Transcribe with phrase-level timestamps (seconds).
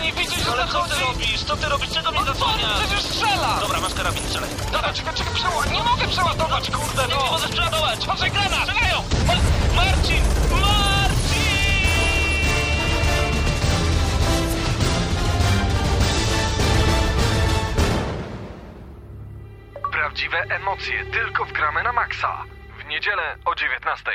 [0.00, 1.44] Ej, nie widzisz, że Ale co ty robisz?
[1.44, 1.90] Co ty robisz?
[1.90, 2.80] Czego mnie On zasłaniasz?
[2.80, 3.58] przecież strzela!
[3.60, 4.50] Dobra, masz karabin, strzelaj.
[4.72, 5.70] Dobra, czekaj, czekaj, przeładować.
[5.70, 7.30] Nie mogę przeładować, kurde, Nie, nie no!
[7.30, 8.06] możesz przeładować!
[8.06, 8.62] Patrzaj, granat!
[8.68, 9.02] Strzelają!
[9.26, 10.22] Ma- Marcin!
[10.50, 11.48] Marcin!
[19.92, 22.44] Prawdziwe emocje tylko w gramy na maksa.
[22.78, 24.10] W niedzielę o 19.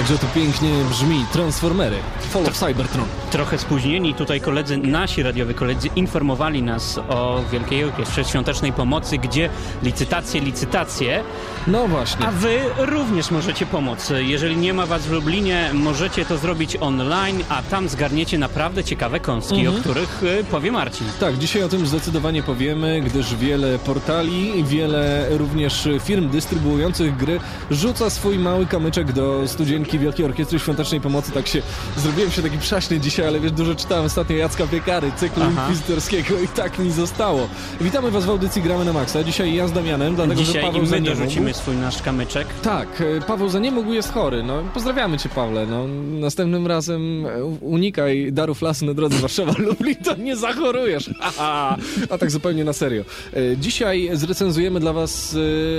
[0.00, 1.24] Jakże to pięknie brzmi.
[1.32, 1.96] Transformery.
[2.20, 3.06] Fall of Cybertron.
[3.30, 9.50] Trochę spóźnieni tutaj koledzy, nasi radiowi koledzy informowali nas o Wielkiej Orkiestrze Świątecznej Pomocy, gdzie
[9.82, 11.22] licytacje, licytacje,
[11.66, 12.26] No właśnie.
[12.26, 14.12] a wy również możecie pomóc.
[14.18, 19.20] Jeżeli nie ma was w Lublinie, możecie to zrobić online, a tam zgarniecie naprawdę ciekawe
[19.20, 21.06] kąski, o których y, powie Marcin.
[21.20, 28.10] Tak, dzisiaj o tym zdecydowanie powiemy, gdyż wiele portali wiele również firm dystrybuujących gry rzuca
[28.10, 31.32] swój mały kamyczek do studzienki Wielkiej Orkiestry Świątecznej Pomocy.
[31.32, 31.62] Tak się
[31.96, 35.50] zrobiłem się taki przaśny dzisiaj, ale wiesz, dużo czytałem ostatnio Jacka Piekary, cyklu Aha.
[35.68, 37.48] inkwizytorskiego i tak mi zostało.
[37.80, 39.24] Witamy Was w audycji Gramy na Maksa.
[39.24, 42.46] Dzisiaj ja z Damianem, dlatego że Dzisiaj Paweł i za nie dorzucimy swój nasz kamyczek.
[42.62, 44.42] Tak, e, Paweł za nie mógł, jest chory.
[44.42, 45.66] No, pozdrawiamy cię, Pawle.
[45.66, 45.86] No,
[46.20, 51.10] następnym razem e, unikaj darów lasu na drodze Warszawa-Lublin, to nie zachorujesz.
[51.20, 51.76] Haha.
[52.10, 53.04] A tak zupełnie na serio.
[53.32, 55.36] E, Dzisiaj zrecenzujemy dla was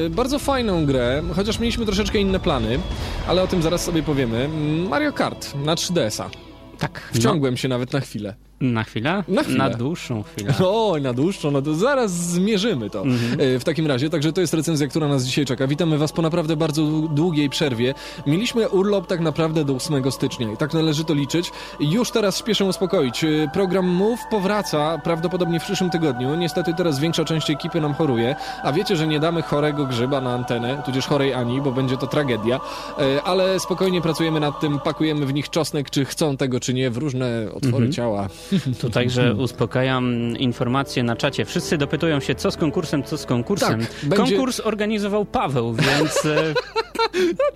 [0.09, 2.79] bardzo fajną grę, chociaż mieliśmy troszeczkę inne plany,
[3.27, 4.49] ale o tym zaraz sobie powiemy.
[4.89, 6.50] Mario Kart na 3DS-a.
[6.81, 7.09] Tak.
[7.13, 8.35] Wciągłem się nawet na chwilę.
[8.61, 9.23] Na chwilę?
[9.27, 9.57] Na chwilę.
[9.57, 10.53] Na dłuższą chwilę.
[10.63, 13.03] O, na dłuższą, no to zaraz zmierzymy to.
[13.39, 15.67] E, W takim razie, także to jest recenzja, która nas dzisiaj czeka.
[15.67, 17.93] Witamy Was po naprawdę bardzo dłu- długiej przerwie.
[18.27, 21.51] Mieliśmy urlop tak naprawdę do 8 stycznia i tak należy to liczyć.
[21.79, 23.23] Już teraz śpieszę uspokoić.
[23.23, 26.35] E, Program Move powraca prawdopodobnie w przyszłym tygodniu.
[26.35, 30.33] Niestety teraz większa część ekipy nam choruje, a wiecie, że nie damy chorego grzyba na
[30.33, 32.59] antenę, tudzież chorej Ani, bo będzie to tragedia.
[32.99, 36.89] E, Ale spokojnie pracujemy nad tym, pakujemy w nich czosnek, czy chcą tego, czy nie,
[36.89, 38.27] w różne otwory ciała.
[38.81, 41.45] Tu także uspokajam informacje na czacie.
[41.45, 43.79] Wszyscy dopytują się, co z konkursem, co z konkursem.
[43.79, 46.53] Tak, będzie- Konkurs organizował Paweł, więc e,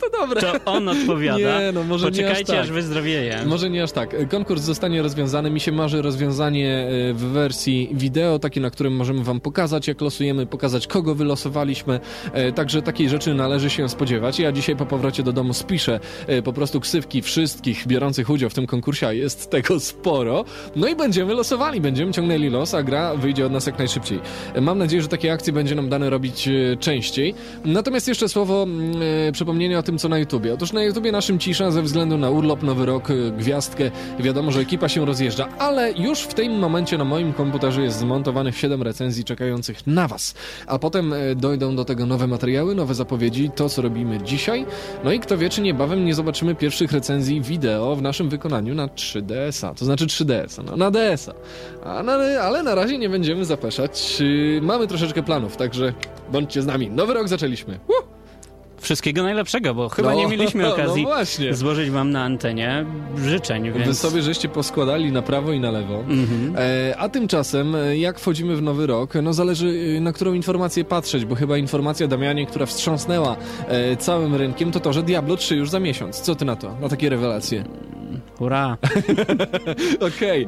[0.02, 0.42] To dobre.
[0.42, 1.40] to on odpowiada.
[1.62, 2.62] Nie, no może nie aż Poczekajcie, tak.
[2.62, 3.40] aż wyzdrowieje.
[3.46, 4.30] Może nie aż tak.
[4.30, 5.50] Konkurs zostanie rozwiązany.
[5.50, 10.02] Mi się marzy rozwiązanie e, w wersji wideo, takie, na którym możemy wam pokazać, jak
[10.02, 12.00] losujemy, pokazać, kogo wylosowaliśmy.
[12.34, 14.40] E, Także takiej rzeczy należy się spodziewać.
[14.40, 16.00] Ja dzisiaj po powrocie do domu spiszę
[16.44, 20.46] po prostu ksywki wszystkich biorących udział w tym konkursie, a jest tego sporo.
[20.76, 24.20] No i będziemy losowali, będziemy ciągnęli los, a gra wyjdzie od nas jak najszybciej.
[24.62, 27.34] Mam nadzieję, że takie akcje będzie nam dane robić e, częściej.
[27.66, 30.54] Natomiast jeszcze słowo mm, e, przypomnienie o tym, co na YouTubie.
[30.54, 33.92] Otóż na YouTubie naszym cisza ze względu na urlop, nowy rok, e, gwiazdkę.
[34.20, 38.58] Wiadomo, że ekipa się rozjeżdża, ale już w tym momencie na moim komputerze jest zmontowanych
[38.58, 40.34] 7 recenzji czekających na Was.
[40.68, 44.66] A potem e, dojdą do tego nowe materiały, nowe zapowiedzi, to co robimy dzisiaj.
[45.04, 48.88] No i kto wie, czy niebawem nie zobaczymy pierwszych recenzji wideo w naszym wykonaniu na
[48.88, 49.74] 3DS-a.
[49.74, 51.34] To znaczy 3DS-a, no, na DS-a.
[52.04, 54.20] Na, ale na razie nie będziemy zapeszać.
[54.20, 55.94] Yy, Mamy troszeczkę planów, także
[56.32, 56.90] bądźcie z nami.
[56.90, 57.80] Nowy rok zaczęliśmy.
[57.88, 58.16] Uh!
[58.78, 61.54] Wszystkiego najlepszego, bo chyba No, nie mieliśmy no okazji właśnie.
[61.54, 62.86] złożyć wam na antenie
[63.18, 64.00] życzeń, Wy więc...
[64.00, 66.00] sobie żeście poskładali na prawo i na lewo.
[66.00, 66.56] Mhm.
[66.58, 70.86] E, a tymczasem, e, jak wchodzimy w nowy rok, no zależy e, na którą informację
[70.86, 73.36] patrzeć, bo chyba informacja, Damianie, która wstrząsnęła
[73.68, 76.22] e, całym rynkiem, to to, że Diablo 3 już za miesiąc.
[76.22, 76.76] Co ty na to?
[76.82, 77.64] Na takie rewelacje?
[78.38, 78.78] Hurra!
[80.16, 80.44] Okej.
[80.44, 80.48] E,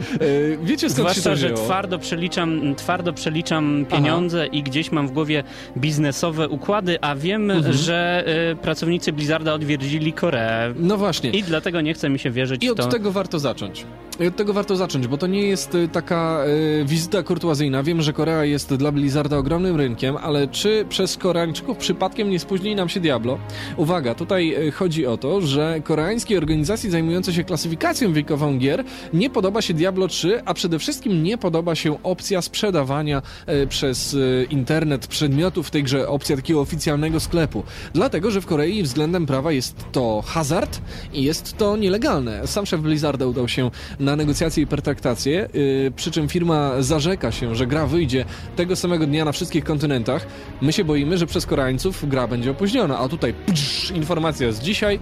[0.63, 1.65] Wiecie skąd się Zwłaszcza, to że wzięło?
[1.65, 5.43] twardo przeliczam, twardo przeliczam pieniądze i gdzieś mam w głowie
[5.77, 7.73] biznesowe układy, a wiem, Mhm.
[7.77, 10.73] że y, pracownicy Blizzarda odwiedzili Koreę.
[10.75, 11.29] No właśnie.
[11.29, 12.87] I dlatego nie chce mi się wierzyć I od to.
[12.87, 13.85] tego warto zacząć.
[14.19, 16.39] I od tego warto zacząć, bo to nie jest y, taka
[16.81, 17.83] y, wizyta kurtuazyjna.
[17.83, 22.75] Wiem, że Korea jest dla Blizzarda ogromnym rynkiem, ale czy przez Koreańczyków przypadkiem nie spóźni
[22.75, 23.37] nam się Diablo?
[23.77, 27.76] Uwaga, tutaj y, chodzi o to, że koreańskiej organizacji zajmującej się klasyfikacją
[28.13, 28.83] wiekową gier
[29.13, 34.13] nie podoba się Diablo 3, a przede wszystkim nie podoba się opcja sprzedawania y, przez
[34.13, 37.63] y, internet przedmiotów w tej grze, opcja takiego oficjalnego sklepu.
[37.93, 40.81] Dlatego, że w Korei względem prawa jest to hazard
[41.13, 42.47] i jest to nielegalne.
[42.47, 47.55] Sam szef Blizzarda udał się na negocjacje i pertraktacje, yy, przy czym firma zarzeka się,
[47.55, 48.25] że gra wyjdzie
[48.55, 50.27] tego samego dnia na wszystkich kontynentach.
[50.61, 54.99] My się boimy, że przez Koreańców gra będzie opóźniona, a tutaj psz, informacja z dzisiaj,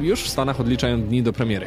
[0.00, 1.66] już w Stanach odliczają dni do premiery.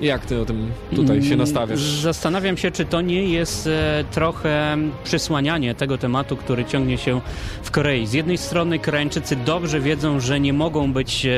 [0.00, 1.80] Jak ty o tym tutaj się nastawiasz?
[1.80, 7.20] Zastanawiam się, czy to nie jest e, trochę przysłanianie tego tematu, który ciągnie się
[7.62, 8.06] w Korei.
[8.06, 11.30] Z jednej strony Koreańczycy dobrze wiedzą, że nie mogą być e,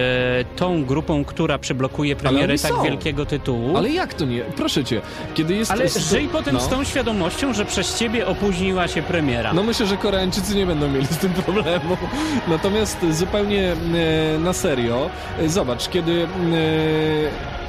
[0.57, 2.83] tą grupą, która przeblokuje premierę tak są.
[2.83, 3.77] wielkiego tytułu.
[3.77, 4.41] Ale jak to nie?
[4.41, 5.01] Proszę cię,
[5.35, 5.71] kiedy jest...
[5.71, 6.61] Ale sto- żyj potem no.
[6.61, 9.53] z tą świadomością, że przez ciebie opóźniła się premiera.
[9.53, 11.97] No myślę, że Koreańczycy nie będą mieli z tym problemu.
[12.49, 15.11] Natomiast zupełnie e, na serio,
[15.47, 16.27] zobacz, kiedy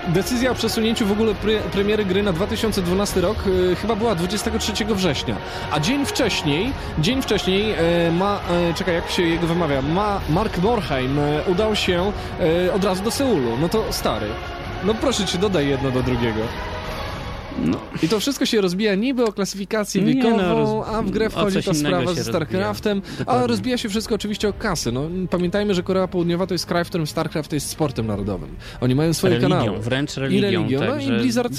[0.08, 3.38] decyzja o przesunięciu w ogóle pre, premiery gry na 2012 rok
[3.72, 5.36] e, chyba była 23 września,
[5.72, 8.40] a dzień wcześniej, dzień wcześniej e, ma,
[8.70, 12.12] e, czekaj, jak się jego wymawia, ma Mark Borheim e, udał się
[12.68, 13.58] e, od razu do Seulu.
[13.62, 14.28] No to stary.
[14.84, 16.42] No proszę cię, dodaj jedno do drugiego.
[17.66, 17.78] No.
[18.04, 21.28] I to wszystko się rozbija niby o klasyfikację Nie, wiekową, no, roz- a w grę
[21.28, 23.28] o wchodzi ta sprawa ze StarCraftem, rozbija.
[23.44, 24.92] a rozbija się wszystko oczywiście o kasę.
[24.92, 28.50] No, pamiętajmy, że Korea Południowa to jest kraj, w którym StarCraft jest sportem narodowym.
[28.82, 29.80] Oni mają swoje religią, kanały.
[29.80, 30.60] wręcz I religią.
[30.62, 30.80] religią.
[30.82, 31.16] No także...
[31.16, 31.54] i Blizzard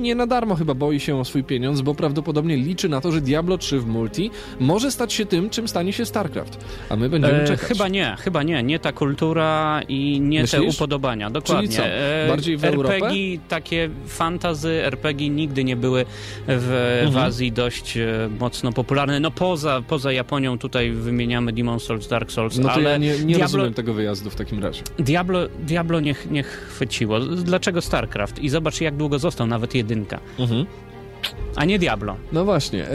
[0.00, 3.20] nie na darmo chyba boi się o swój pieniądz, bo prawdopodobnie liczy na to, że
[3.20, 4.30] Diablo 3 w multi
[4.60, 6.58] może stać się tym, czym stanie się StarCraft.
[6.90, 7.68] A my będziemy E, czekać.
[7.68, 8.62] chyba nie, chyba nie.
[8.62, 10.76] Nie ta kultura i nie te Myślisz?
[10.76, 11.30] upodobania.
[11.30, 11.68] Dokładnie.
[11.68, 11.82] co?
[11.84, 12.94] E, Bardziej w Europę?
[12.94, 16.04] RPG, takie fantazy, RPG nigdy nie były
[16.48, 17.24] w, w Mhm.
[17.26, 18.06] Azji dość e,
[18.40, 19.20] mocno popularne.
[19.20, 23.08] No poza, poza Japonią tutaj wymieniamy Demon Souls, Dark Souls, No to ale ja nie,
[23.08, 24.82] nie Diablo, rozumiem tego wyjazdu w takim razie.
[24.98, 27.20] Diablo, Diablo nie, nie chwyciło.
[27.20, 28.38] Dlaczego StarCraft?
[28.38, 30.20] I zobacz jak długo został, nawet jedynka.
[30.38, 30.66] Mhm.
[31.56, 32.16] A nie Diablo.
[32.32, 32.86] No właśnie,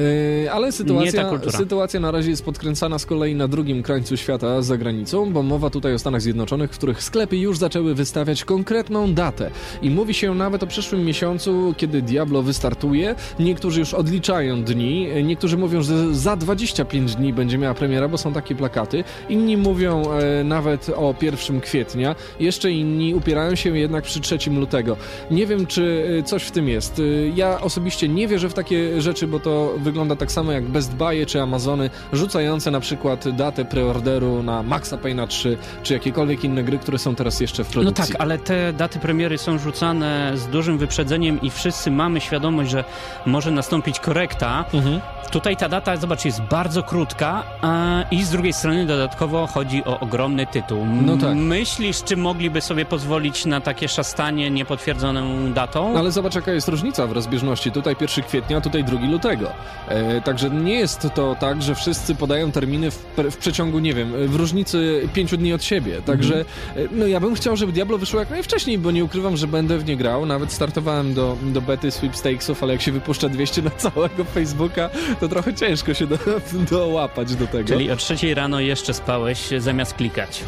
[0.43, 4.77] yy, ale sytuacja, sytuacja na razie jest podkręcana z kolei na drugim krańcu świata za
[4.77, 9.51] granicą, bo mowa tutaj o Stanach Zjednoczonych, w których sklepy już zaczęły wystawiać konkretną datę.
[9.81, 13.15] I mówi się nawet o przyszłym miesiącu, kiedy Diablo wystartuje.
[13.39, 18.33] Niektórzy już odliczają dni, niektórzy mówią, że za 25 dni będzie miała premiera, bo są
[18.33, 19.03] takie plakaty.
[19.29, 24.97] Inni mówią e, nawet o 1 kwietnia, jeszcze inni upierają się jednak przy 3 lutego.
[25.31, 26.99] Nie wiem, czy e, coś w tym jest.
[26.99, 27.03] E,
[27.35, 31.25] Ja osobiście nie wierzę w takie rzeczy, bo to wygląda tak samo jak Best Buy
[31.25, 36.77] czy Amazony, rzucające na przykład datę preorderu na Maxa Payne'a 3, czy jakiekolwiek inne gry,
[36.79, 38.05] które są teraz jeszcze w No produkcji.
[38.13, 42.83] tak, ale te daty premiery są rzucane z dużym wyprzedzeniem i wszyscy mamy świadomość, że
[43.25, 44.65] może nastąpić korekta.
[44.73, 44.99] Mhm.
[45.31, 49.99] Tutaj ta data, zobacz, jest bardzo krótka a, i z drugiej strony dodatkowo chodzi o
[49.99, 50.85] ogromny tytuł.
[51.05, 51.35] No tak.
[51.35, 55.93] Myślisz, czy mogliby sobie pozwolić na takie szastanie niepotwierdzoną datą?
[55.93, 57.71] No ale zobacz, jaka jest różnica w rozbieżności.
[57.71, 59.51] Tutaj 1 kwietnia, tutaj 2 lutego.
[59.87, 64.27] E, także nie jest to tak, że wszyscy podają terminy w, w przeciągu, nie wiem,
[64.27, 66.01] w różnicy 5 dni od siebie.
[66.05, 66.45] Także
[66.75, 69.77] e, no ja bym chciał, żeby Diablo wyszło jak najwcześniej, bo nie ukrywam, że będę
[69.77, 70.25] w nie grał.
[70.25, 74.89] Nawet startowałem do, do bety sweepstakesów, ale jak się wypuszcza 200 na całego Facebooka,
[75.19, 76.17] to trochę ciężko się do,
[76.71, 77.69] dołapać do tego.
[77.69, 80.43] Czyli o trzeciej rano jeszcze spałeś zamiast klikać.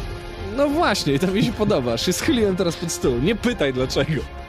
[0.56, 1.98] No właśnie, to mi się podoba.
[1.98, 3.18] Się schyliłem teraz pod stół.
[3.18, 4.43] Nie pytaj dlaczego.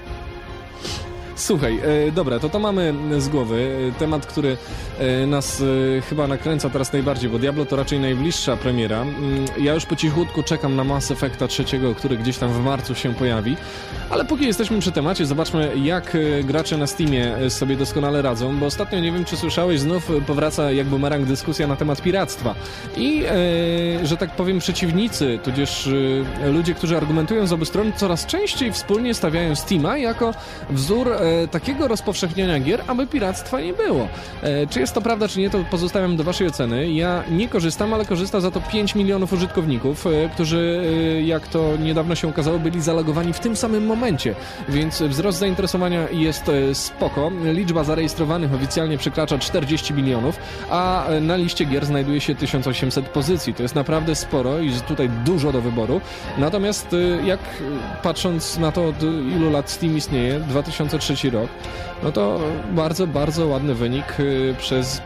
[1.36, 3.78] Słuchaj, e, dobra, to to mamy z głowy.
[3.96, 4.58] E, Temat, który
[5.00, 5.62] e, nas
[5.98, 9.02] e, chyba nakręca teraz najbardziej, bo Diablo to raczej najbliższa premiera.
[9.02, 12.96] Mm, Ja już po cichutku czekam na Mass Effecta trzeciego, który gdzieś tam w marcu
[12.96, 13.56] się pojawi.
[14.10, 18.58] Ale póki jesteśmy przy temacie, zobaczmy jak e, gracze na Steamie e, sobie doskonale radzą,
[18.60, 22.56] bo ostatnio, nie wiem czy słyszałeś, znów powraca jak bumerang dyskusja na temat piractwa.
[22.98, 23.24] I,
[24.04, 25.90] że tak powiem, przeciwnicy, tudzież
[26.52, 30.34] ludzie, którzy argumentują z obu stron, coraz częściej wspólnie stawiają Steama jako
[30.70, 31.08] wzór
[31.52, 34.08] takiego rozpowszechniania gier, aby piractwa nie było.
[34.42, 36.92] E, czy jest to prawda, czy nie, to pozostawiam do waszej oceny.
[36.92, 40.82] Ja nie korzystam, ale korzysta za to 5 milionów użytkowników, e, którzy,
[41.18, 44.36] e, jak to niedawno się okazało, byli zalogowani w tym samym momencie,
[44.70, 47.32] więc wzrost zainteresowania jest e, spoko.
[47.44, 50.40] Liczba zarejestrowanych oficjalnie przekracza 40 milionów,
[50.70, 53.54] a e, na liście gier znajduje się 1800 pozycji.
[53.54, 56.02] To jest naprawdę sporo i tutaj dużo do wyboru.
[56.38, 61.50] Natomiast e, jak e, patrząc na to, od ilu lat Steam istnieje, 2003 rok,
[62.04, 62.40] no to
[62.72, 65.02] bardzo, bardzo ładny wynik e, przez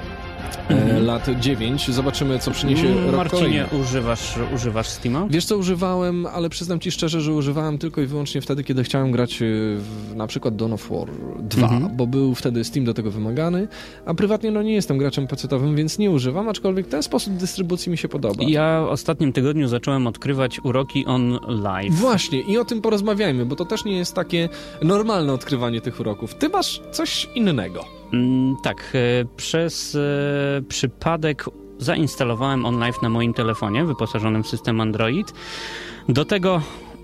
[0.70, 1.92] e, lat 9.
[1.92, 3.68] Zobaczymy, co przyniesie rok Mm, Marcinie, kolejny.
[3.84, 5.28] używasz, używasz Steama?
[5.30, 9.12] Wiesz co używałem, ale przyznam ci szczerze, że używałem tylko i wyłącznie wtedy, kiedy chciałem
[9.12, 11.08] grać e, w, na przykład Dawn of War
[11.40, 11.98] 2, Mhm.
[11.98, 13.68] bo był wtedy Steam do tego wymagany,
[14.06, 17.98] a prywatnie no nie jestem graczem pecetowym, więc nie używam, aczkolwiek ten sposób dystrybucji mi
[17.98, 18.44] się podoba.
[18.48, 21.94] Ja w ostatnim tygodniu zacząłem odkrywać uroki on live.
[21.94, 24.50] Właśnie, i o tym porozmawiajmy, bo to też nie jest takie
[24.82, 26.36] normalne odkrywanie tych uroków.
[26.36, 27.99] Ty masz coś innego.
[28.14, 31.46] Mm, tak, e, przez e, przypadek
[31.78, 35.34] zainstalowałem OnLive na moim telefonie wyposażonym w system Android.
[36.10, 36.62] Do tego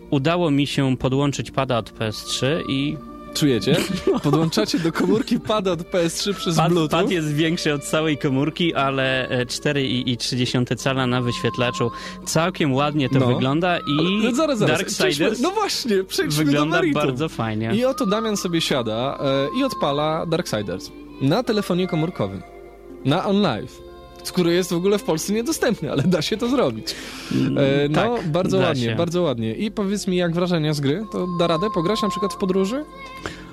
[0.09, 2.97] udało mi się podłączyć pada od PS3 i
[3.35, 3.75] Czujecie?
[4.23, 6.89] Podłączacie do komórki pada od PS3 przez pad, Bluetooth.
[7.01, 11.91] pad jest większy od całej komórki, ale e, 4,3 cala na wyświetlaczu
[12.25, 13.27] całkiem ładnie to No.
[13.27, 14.77] wygląda i No zaraz, zaraz.
[14.97, 17.01] Darksiders No właśnie, przejdźmy do wygląda meritum.
[17.01, 17.71] bardzo fajnie.
[17.75, 22.41] I oto Damian sobie siada e, i odpala Darksiders na telefonie komórkowym,
[23.05, 23.71] na OnLive,
[24.31, 26.95] który jest w ogóle w Polsce niedostępny, ale da się to zrobić.
[27.31, 28.95] E, no, tak, bardzo ładnie, się.
[28.95, 29.53] bardzo ładnie.
[29.53, 31.05] I powiedz mi, jak wrażenia z gry?
[31.11, 32.85] To da radę pograć na przykład w podróży?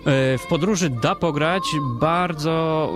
[0.07, 1.63] E, W podróży da pograć,
[2.01, 2.89] bardzo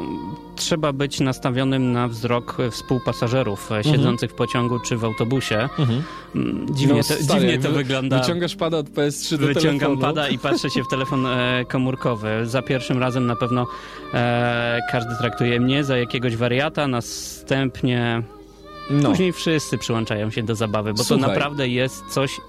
[0.57, 5.69] trzeba być nastawionym na wzrok współpasażerów e, siedzących w pociągu czy w autobusie.
[5.79, 8.21] Mm, Dziwnie, No, to, stary, dziwnie to wy- wygląda.
[8.21, 10.01] Wyciągasz pada od PS3 do Wyciągam telefonu.
[10.01, 12.29] pada i patrzę się w telefon e, komórkowy.
[12.45, 13.67] Za pierwszym razem na pewno
[14.15, 18.23] e, każdy traktuje mnie za jakiegoś wariata, następnie
[18.91, 19.09] No.
[19.11, 21.23] później wszyscy przyłączają się do zabawy, bo Słuchaj.
[21.23, 22.41] to naprawdę jest coś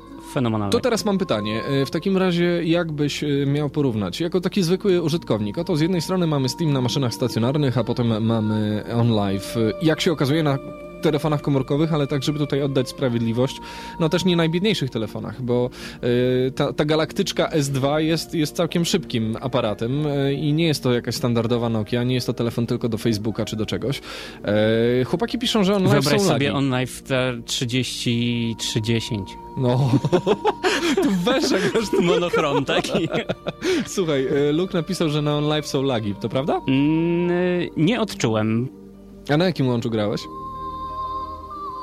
[0.70, 1.64] To teraz mam pytanie.
[1.64, 4.20] E, W takim razie, jak byś e, miał porównać?
[4.22, 8.26] Jako taki zwykły użytkownik, oto z jednej strony mamy Steam na maszynach stacjonarnych, a potem
[8.26, 9.58] mamy OnLive.
[9.58, 10.58] E, Jak się okazuje na
[11.02, 13.58] telefonach komórkowych, ale tak, żeby tutaj oddać sprawiedliwość,
[14.00, 15.70] no też nie najbiedniejszych telefonach, bo
[16.48, 20.94] e, ta, ta galaktyczka S2 jest, jest całkiem szybkim aparatem e, i nie jest to
[20.94, 24.02] jakaś standardowa Nokia, nie jest to telefon tylko do Facebooka czy do czegoś.
[24.44, 26.58] E, Chłopaki piszą, że OnLive Wyobraź są sobie lagi.
[26.58, 29.26] OnLive te 30-30.
[29.58, 29.92] No,
[31.04, 33.10] tu weszek masz tu Monochrom taki.
[33.96, 36.62] Słuchaj, Luke napisał, że na OnLive są lagi, to prawda?
[36.68, 38.68] Mm, nie odczułem.
[39.30, 40.22] A na jakim łączu grałeś?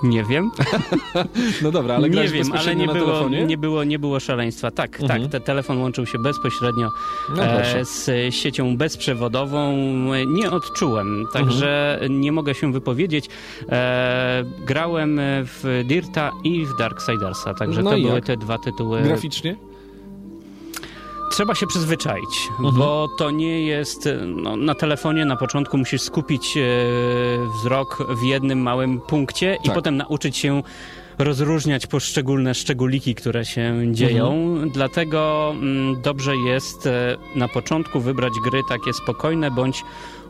[0.05, 0.51] Nie wiem.
[1.63, 3.45] No dobra, ale nie wiem, ale nie było, telefonie?
[3.47, 4.71] nie, było, nie było szaleństwa.
[4.71, 5.23] Tak, Mhm.
[5.23, 5.31] tak.
[5.33, 6.91] Te telefon łączył się bezpośrednio
[7.37, 9.77] No e, z siecią bezprzewodową.
[10.27, 12.21] Nie odczułem, także Mhm.
[12.21, 13.29] nie mogę się wypowiedzieć.
[13.69, 18.25] E, grałem w Dirta i w Darksidersa, także No to były jak?
[18.25, 19.03] te dwa tytuły.
[19.03, 19.57] Graficznie?
[21.35, 22.75] Trzeba się przyzwyczaić, Mhm.
[22.77, 24.09] bo to nie jest.
[24.27, 26.61] No, na telefonie na początku musisz skupić e,
[27.59, 29.75] wzrok w jednym małym punkcie i Tak.
[29.75, 30.63] potem nauczyć się
[31.19, 34.33] rozróżniać poszczególne szczególiki, które się dzieją.
[34.33, 34.71] Mhm.
[34.71, 39.83] Dlatego mm, dobrze jest e, na początku wybrać gry takie spokojne bądź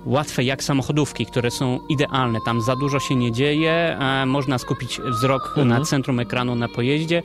[0.06, 2.38] łatwe jak samochodówki, które są idealne.
[2.44, 5.68] Tam za dużo się nie dzieje, e, można skupić wzrok Mhm.
[5.68, 7.23] na centrum ekranu na pojeździe.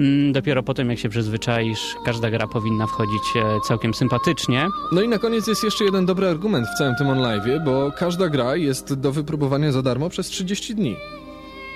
[0.00, 4.68] Mm, Dopiero potem, jak się przyzwyczaisz, każda gra powinna wchodzić e, całkiem sympatycznie.
[4.92, 8.28] No i na koniec jest jeszcze jeden dobry argument w całym tym OnLive'ie, bo każda
[8.28, 10.96] gra jest do wypróbowania za darmo przez 30 dni.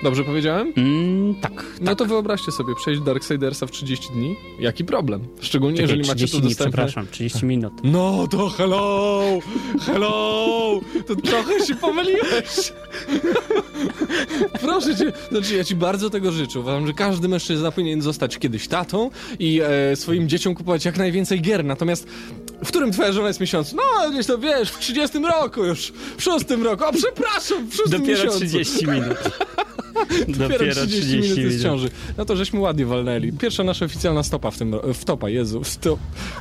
[0.03, 0.73] Dobrze powiedziałem?
[0.77, 4.35] Mm, tak, No to wyobraźcie sobie, przejść Darksidersa w 30 dni.
[4.59, 5.27] Jaki problem?
[5.41, 6.71] Szczególnie, Czekaj, jeżeli macie 30 to dni, dostępne...
[6.71, 7.73] przepraszam, 30 minut.
[7.83, 9.21] No to hello!
[9.85, 10.79] Hello!
[11.07, 12.73] To trochę się pomyliłeś.
[14.61, 16.59] Proszę cię, znaczy ja ci bardzo tego życzę.
[16.59, 21.41] Uważam, że każdy mężczyzna powinien zostać kiedyś tatą i e, swoim dzieciom kupować jak najwięcej
[21.41, 21.65] gier.
[21.65, 22.07] Natomiast
[22.63, 23.73] w którym twoja żona jest miesiąc?
[23.73, 26.83] No, gdzieś to wiesz, w 30 roku już, w 6 roku.
[26.85, 28.39] O, przepraszam, w 6 Dopiero miesiącu.
[28.39, 29.17] 30 minut.
[30.27, 31.89] Dopiero 30, minut jest ciąży.
[32.17, 33.31] No to żeśmy ładnie walnęli.
[33.33, 35.99] Pierwsza nasza oficjalna stopa w tym ro- w topa, Jezu, stop.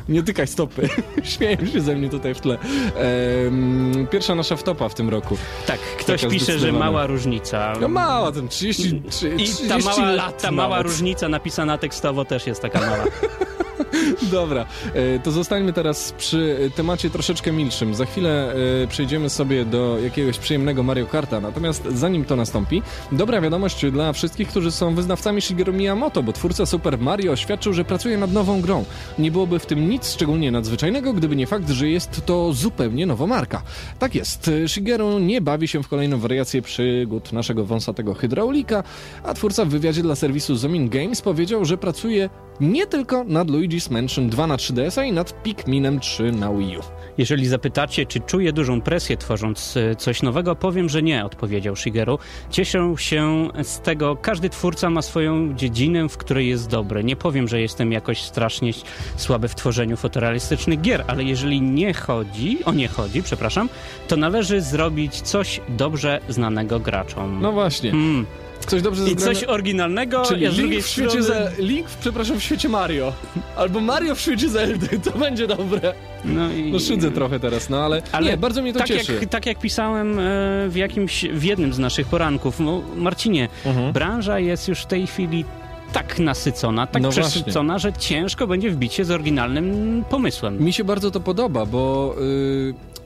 [0.08, 0.88] Nie tykaj stopy.
[1.22, 2.58] Śmieją się ze mnie tutaj w tle.
[2.96, 5.36] Em, pierwsza nasza wtopa w tym roku.
[5.66, 7.72] Tak, ktoś Taka pisze, że mała różnica.
[7.80, 12.46] No mała, tam 30, 30 I ta mała, lat ta mała różnica napisana tekstowo też
[12.46, 13.04] jest taka mała.
[14.33, 17.95] Dobra, e, to zostańmy teraz przy temacie troszeczkę milszym.
[17.95, 23.40] Za chwilę e, przejdziemy sobie do jakiegoś przyjemnego Mario Karta, natomiast zanim to nastąpi, dobra
[23.40, 28.18] wiadomość dla wszystkich, którzy są wyznawcami Shigeru Miyamoto, bo twórca Super Mario oświadczył, że pracuje
[28.18, 28.85] nad nową grą.
[29.18, 33.26] Nie byłoby w tym nic szczególnie nadzwyczajnego, gdyby nie fakt, że jest to zupełnie nowa
[33.26, 33.62] marka.
[33.99, 38.83] Tak jest, e, Shigeru nie bawi się w kolejną wariację przygód naszego wąsatego hydraulika,
[39.23, 43.90] a twórca w wywiadzie dla serwisu Zomin Games powiedział, że pracuje nie tylko nad Luigi's
[43.90, 46.80] Mansion 2 na 3DS-a i nad Pikminem 3 na Wii U.
[47.18, 52.18] Jeżeli zapytacie, czy czuję dużą presję tworząc e, coś nowego, powiem, że nie, odpowiedział Shigeru.
[52.50, 57.04] Cieszę się z tego, każdy twórca ma swoją dziedzinę, w której jest dobry.
[57.04, 58.72] Nie powiem, że jestem jakoś strasznie
[59.16, 63.68] słaby w tworzeniu fotorealistycznych gier, ale jeżeli nie chodzi, o nie chodzi, przepraszam,
[64.08, 67.38] to należy zrobić coś dobrze znanego graczom.
[67.42, 67.90] No właśnie.
[67.90, 68.26] Mm.
[68.66, 71.50] Coś dobrze I coś oryginalnego, Czyli a z Link w świecie strony...
[71.58, 73.12] Link, w- przepraszam, w świecie Mario.
[73.56, 75.92] Albo Mario w świecie Zeldy, to będzie dobre.
[76.25, 76.73] No, i...
[76.73, 79.14] No szydzę trochę teraz, no ale, Ale nie, bardzo mnie to tak cieszy.
[79.14, 80.23] Jak, tak jak pisałem e,
[80.68, 83.92] w jakimś, w jednym z naszych poranków, no, Marcinie, Mhm.
[83.92, 85.44] branża jest już w tej chwili
[85.92, 90.62] tak nasycona, tak No przesycona, że ciężko będzie wbić się z oryginalnym pomysłem.
[90.64, 92.14] Mi się bardzo to podoba, bo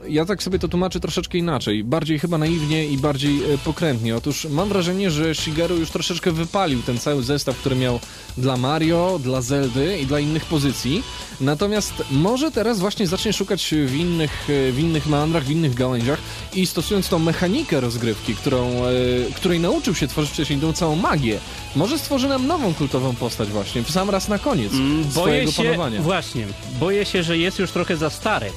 [0.07, 1.83] ja tak sobie to tłumaczę troszeczkę inaczej.
[1.83, 4.15] Bardziej chyba naiwnie i bardziej y, pokrętnie.
[4.15, 7.99] Otóż mam wrażenie, że Shigeru już troszeczkę wypalił ten cały zestaw, który miał
[8.37, 11.03] dla Mario, dla Zeldy i dla innych pozycji.
[11.41, 16.19] Natomiast może teraz właśnie zacznie szukać w innych, y, w innych meandrach, w innych gałęziach
[16.53, 21.39] i stosując tą mechanikę rozgrywki, którą, y, której nauczył się tworzyć wcześniej, tą całą magię,
[21.75, 25.51] może stworzy nam nową kultową postać właśnie, w sam raz na koniec Mm, Boję swojego
[25.51, 26.01] się, panowania.
[26.01, 26.47] właśnie,
[26.79, 28.51] boję się, że jest już trochę za stary.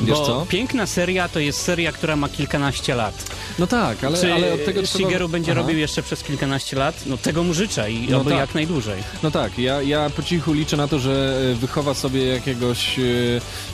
[0.00, 0.46] Wiesz bo co?
[0.48, 3.24] piękna seria to jest seria, która ma kilkanaście lat.
[3.58, 5.04] No tak, ale, Czy ale od tego trzeba...
[5.04, 5.60] Shigeru będzie Aha.
[5.60, 7.02] robił jeszcze przez kilkanaście lat?
[7.06, 8.38] No tego mu życzę i No oby tak.
[8.38, 9.02] jak najdłużej.
[9.22, 13.02] No tak, ja, ja po cichu liczę na to, że e, wychowa sobie jakiegoś, e,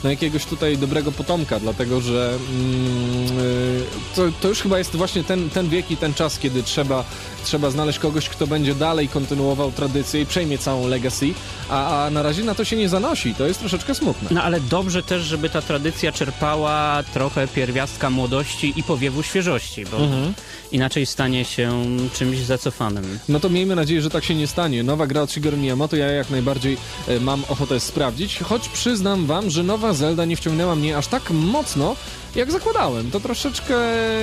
[0.03, 5.23] no jakiegoś tutaj dobrego potomka, dlatego że mm, e, to, to już chyba jest właśnie
[5.23, 7.03] ten, ten wiek i ten czas, kiedy trzeba,
[7.43, 11.27] trzeba znaleźć kogoś, kto będzie dalej kontynuował tradycję i przejmie całą legacy,
[11.69, 14.29] a, a na razie na to się nie zanosi, to jest troszeczkę smutne.
[14.31, 19.97] No ale dobrze też, żeby ta tradycja czerpała trochę pierwiastka młodości i powiewu świeżości, bo
[19.97, 20.33] Mhm.
[20.71, 23.19] inaczej stanie się czymś zacofanym.
[23.29, 24.83] No to miejmy nadzieję, że tak się nie stanie.
[24.83, 29.49] Nowa gra od Shigeru Miyamoto, ja jak najbardziej e, mam ochotę sprawdzić, choć przyznam wam,
[29.49, 31.95] że nowa Zelda nie wciągnęła mnie aż tak mocno,
[32.35, 33.11] jak zakładałem.
[33.11, 33.75] To troszeczkę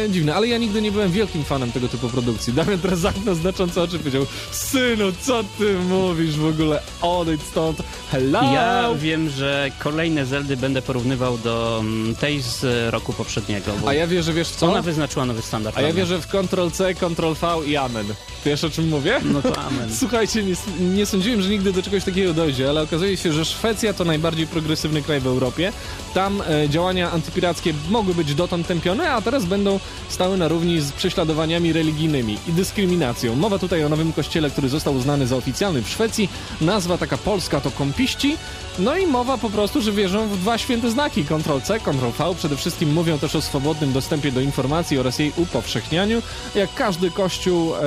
[0.08, 2.52] dziwne, ale ja nigdy nie byłem wielkim fanem tego typu produkcji.
[2.52, 6.82] Damian teraz zamknął znacząco oczy i powiedział Synu, co ty mówisz w ogóle?
[7.02, 7.78] Odejdź stąd.
[8.10, 8.42] Hello!
[8.54, 14.06] Ja wiem, że kolejne Zeldy będę porównywał do mm, tej z roku poprzedniego, A ja
[14.06, 14.70] wierzę, wiesz co?
[14.70, 15.78] ona wyznaczyła nowy standard.
[15.78, 18.06] A ja wierzę w Ctrl-C, Ctrl-V i Amen.
[18.44, 19.20] Wiesz o czym mówię?
[19.24, 19.94] No to amen.
[20.00, 23.92] Słuchajcie, nie, nie sądziłem, że nigdy do czegoś takiego dojdzie, ale okazuje się, że Szwecja
[23.92, 25.72] to najbardziej progresywny kraj w Europie.
[26.14, 30.92] Tam e, działania antypirackie mogły być dotąd tępione, a teraz będą stały na równi z
[30.92, 33.36] prześladowaniami religijnymi i dyskryminacją.
[33.36, 36.28] Mowa tutaj o nowym kościele, który został uznany za oficjalny w Szwecji.
[36.60, 38.36] Nazwa taka polska to kąpiści.
[38.78, 42.34] No i mowa po prostu, że wierzą w dwa święte znaki, Ctrl-C, Ctrl-V.
[42.36, 46.22] Przede wszystkim mówią też o swobodnym dostępie do informacji oraz jej upowszechnianiu.
[46.54, 47.80] Jak każdy kościół e,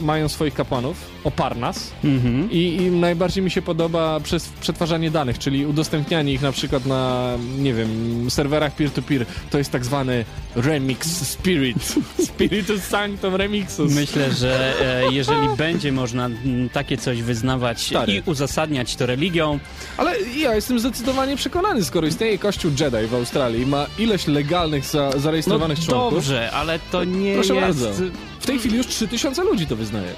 [0.00, 1.90] mają swoich kapłanów, oparnas.
[2.04, 2.50] Mhm.
[2.50, 7.32] I, I najbardziej mi się podoba przez przetwarzanie danych, czyli udostępnianie ich na przykład na,
[7.58, 9.26] nie wiem, serwerach peer-to-peer.
[9.50, 10.24] To jest tak zwany
[10.56, 11.94] remix spirit.
[12.26, 13.92] Spiritus Sanctum Remixus.
[13.94, 14.74] Myślę, że
[15.06, 18.12] e, jeżeli będzie można mm, takie coś wyznawać Stary.
[18.12, 19.58] i uzasadniać to religią,
[19.96, 25.10] Ale ja jestem zdecydowanie przekonany, skoro istnieje kościół Jedi w Australii ma ileś legalnych za,
[25.14, 26.14] no zarejestrowanych członków.
[26.14, 27.80] dobrze, ale to nie Proszę jest...
[27.82, 27.92] bardzo.
[28.40, 30.12] W tej chwili już 3000 ludzi to wyznaje.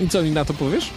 [0.00, 0.90] I co mi na to powiesz?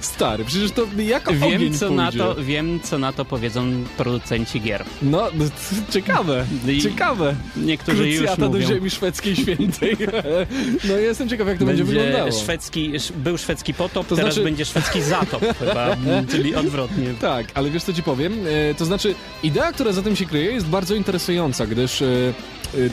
[0.00, 4.84] Stary, przecież to jako Wiem co, na to, wiem, co na to powiedzą producenci gier.
[5.02, 5.44] No, no,
[5.90, 7.34] ciekawe, I- ciekawe.
[7.56, 8.68] Niektórzy już Krucjata do mówią.
[8.68, 9.96] ziemi szwedzkiej świętej.
[10.88, 12.32] no jestem ciekaw, jak to będzie, wyglądało.
[12.32, 15.96] szwedzki, sz- był szwedzki potop, To teraz znaczy- będzie szwedzki zatop chyba,
[16.32, 17.14] czyli odwrotnie.
[17.20, 18.32] Tak, ale wiesz co ci powiem?
[18.70, 22.06] E, to znaczy, idea, która za tym się kryje, jest bardzo interesująca, gdyż e,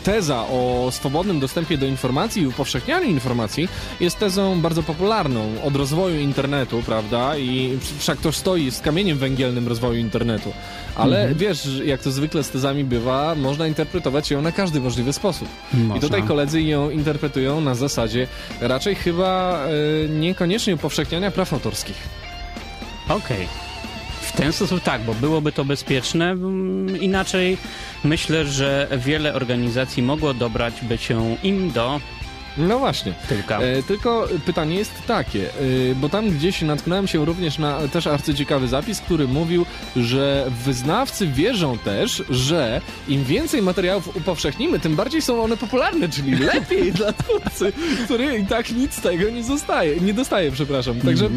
[0.04, 3.68] teza o swobodnym dostępie do informacji i upowszechnianiu informacji
[4.00, 7.38] jest tezą bardzo popularną od rozwoju internetu, prawda?
[7.38, 10.54] I wszak to stoi z kamieniem węgielnym rozwoju internetu.
[10.96, 15.48] Ale wiesz, jak to zwykle z tezami bywa, można interpretować ją na każdy możliwy sposób.
[15.74, 16.02] I Można.
[16.02, 18.28] tutaj koledzy ją interpretują na zasadzie
[18.62, 19.62] raczej chyba
[20.06, 21.98] e, niekoniecznie upowszechniania praw autorskich.
[23.10, 23.48] Okej.
[23.48, 23.67] W
[24.38, 26.32] ten sposób tak, bo byłoby to bezpieczne.
[26.32, 27.58] mm, Inaczej
[28.04, 32.00] myślę, że wiele organizacji mogło dobrać by się im do
[32.58, 33.13] No właśnie.
[33.30, 33.60] tyłka.
[33.60, 38.67] E, tylko pytanie jest takie, e, bo tam gdzieś natknąłem się również na też arcyciekawy
[38.67, 39.65] zapis, który mówił,
[39.96, 46.36] że wyznawcy wierzą też, że im więcej materiałów upowszechnimy, tym bardziej są one popularne, czyli
[46.54, 47.74] lepiej dla twórcy,
[48.06, 51.00] który i tak nic z tego nie zostaje, nie dostaje, przepraszam.
[51.02, 51.30] Także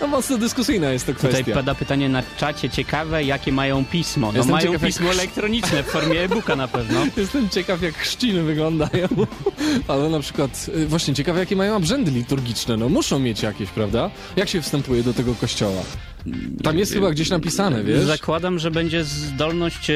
[0.00, 1.54] no mocno dyskusyjna jest to Tutaj kwestia.
[1.54, 4.26] pada pytanie na czacie ciekawe, jakie mają pismo.
[4.32, 7.00] No Jestem mają ciekaw, jak- pismo elektroniczne w formie e-booka na pewno.
[7.16, 9.08] Jestem ciekaw, jak chrzciny wyglądają,
[9.88, 14.10] ale na przykład, y, właśnie ciekawe, jakie mają obrzędy liturgiczne, no muszą mieć jakieś, prawda?
[14.36, 15.82] Jak się wstępuje do tego kościoła?
[16.62, 18.04] Tam jest chyba gdzieś napisane, wiesz?
[18.04, 19.94] Zakładam, że będzie zdolność, e,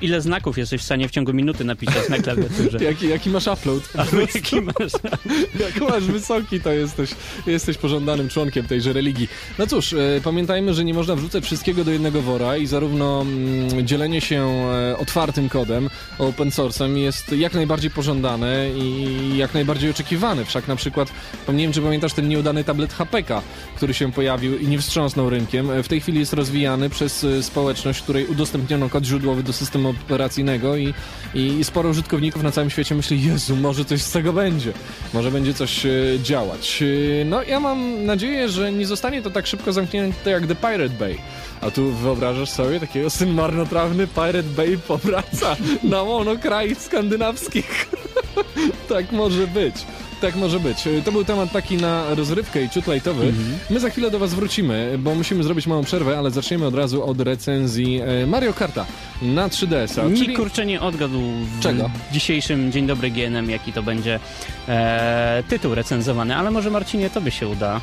[0.00, 2.78] ile znaków jesteś w stanie w ciągu minuty napisać na klawiaturze.
[2.84, 3.88] Jaki, jaki masz upload?
[3.98, 4.92] Albo jaki masz...
[5.64, 7.10] Jak masz wysoki, to jesteś,
[7.46, 9.28] jesteś pożądanym członkiem tejże religii.
[9.58, 13.86] No cóż, e, pamiętajmy, że nie można wrzucać wszystkiego do jednego wora i zarówno mm,
[13.86, 20.44] dzielenie się e, otwartym kodem, open source'em jest jak najbardziej pożądane i jak najbardziej oczekiwane.
[20.44, 21.12] Wszak na przykład,
[21.48, 23.42] nie wiem czy pamiętasz ten nieudany tablet HPK,
[23.76, 25.63] który się pojawił i nie wstrząsnął rynkiem.
[25.70, 29.88] E, W tej chwili jest rozwijany przez e, społeczność, której udostępniono kod źródłowy do systemu
[29.88, 30.94] operacyjnego i,
[31.34, 34.72] i sporo użytkowników na całym świecie myśli, Jezu, może coś z tego będzie.
[35.14, 35.90] Może będzie coś e,
[36.22, 36.82] działać.
[37.24, 41.18] No ja mam nadzieję, że nie zostanie to tak szybko zamknięte jak The Pirate Bay.
[41.60, 47.88] A tu wyobrażasz sobie takiego syn marnotrawny Pirate Bay powraca na łono krajów skandynawskich.
[48.88, 49.74] tak może być.
[50.20, 50.86] Tak może być.
[50.86, 53.32] E, To był temat taki na rozrywkę i ciut lightowy.
[53.70, 57.04] My za chwilę do was wrócimy, bo musimy zrobić małą przerwę, ale zaczniemy od razu
[57.04, 58.86] od recenzji e, Mario Karta
[59.22, 60.08] na 3DS-a.
[60.08, 61.20] Nikt kurczę nie odgadł
[61.58, 61.90] w Czego?
[62.12, 64.20] dzisiejszym Dzień Dobry GNM, jaki to będzie
[64.68, 67.80] e, tytuł recenzowany, ale może Marcinie tobie się uda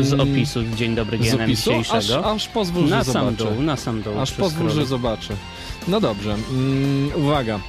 [0.00, 1.70] z Mm, opisu Dzień Dobry GNM opisu?
[1.72, 2.30] Aż, dzisiejszego.
[2.32, 3.54] aż pozwól, na że sam zobaczę.
[3.54, 4.20] dół, na sam dół.
[4.20, 5.34] Aż pozwól, że zobaczę.
[5.88, 6.34] No dobrze.
[6.50, 7.60] Mm, uwaga.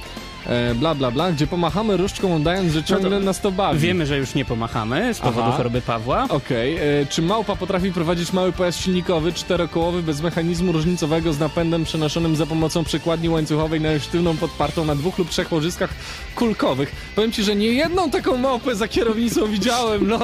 [0.46, 3.78] E, bla, bla, bla, gdzie pomachamy różdżką udając, że ciągle No nas to bawi.
[3.78, 5.56] Wiemy, że już nie pomachamy z powodu Aha.
[5.56, 6.26] choroby Pawła.
[6.28, 11.84] Okej, e, czy małpa potrafi prowadzić mały pojazd silnikowy, czterokołowy, bez mechanizmu różnicowego z napędem
[11.84, 15.90] przenoszonym za pomocą przekładni łańcuchowej na sztywną podpartą na dwóch lub trzech łożyskach
[16.34, 16.92] kulkowych?
[17.14, 20.18] Powiem ci, że nie jedną taką małpę za kierownicą widziałem, no.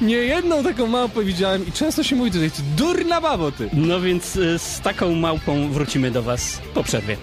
[0.00, 3.68] Nie jedną taką małpę widziałem i często się mówi tutaj, durna babo ty.
[3.72, 7.16] No więc y, z taką małpą wrócimy do was po przerwie.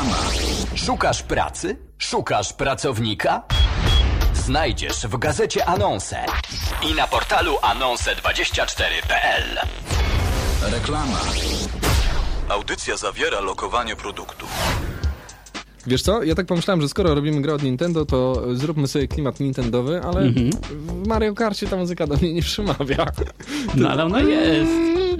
[0.00, 0.30] Reklama.
[0.74, 1.76] Szukasz pracy?
[1.98, 3.42] Szukasz pracownika?
[4.34, 6.24] Znajdziesz w gazecie Anonsę
[6.90, 9.58] i na portalu anonse24.pl.
[10.72, 11.20] Reklama.
[12.48, 14.46] Audycja zawiera lokowanie produktu.
[15.86, 19.40] Wiesz co, ja tak pomyślałem, że skoro robimy grę od Nintendo, to zróbmy sobie klimat
[19.40, 20.50] nintendowy, ale Mhm.
[20.70, 23.06] w Mario Karcie ta muzyka do mnie nie przemawia.
[23.74, 24.70] No ale ona jest.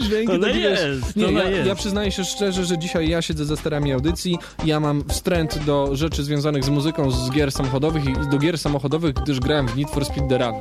[0.01, 1.69] Dźwięki Ona wiesz, jest, Nie, ona ja, jest.
[1.69, 5.97] ja przyznaję się szczerze, że dzisiaj ja siedzę za sterami audycji, ja mam wstręt do
[5.97, 9.91] rzeczy związanych z muzyką z gier samochodowych i do gier samochodowych, gdyż grałem w Need
[9.91, 10.55] for Speed The Run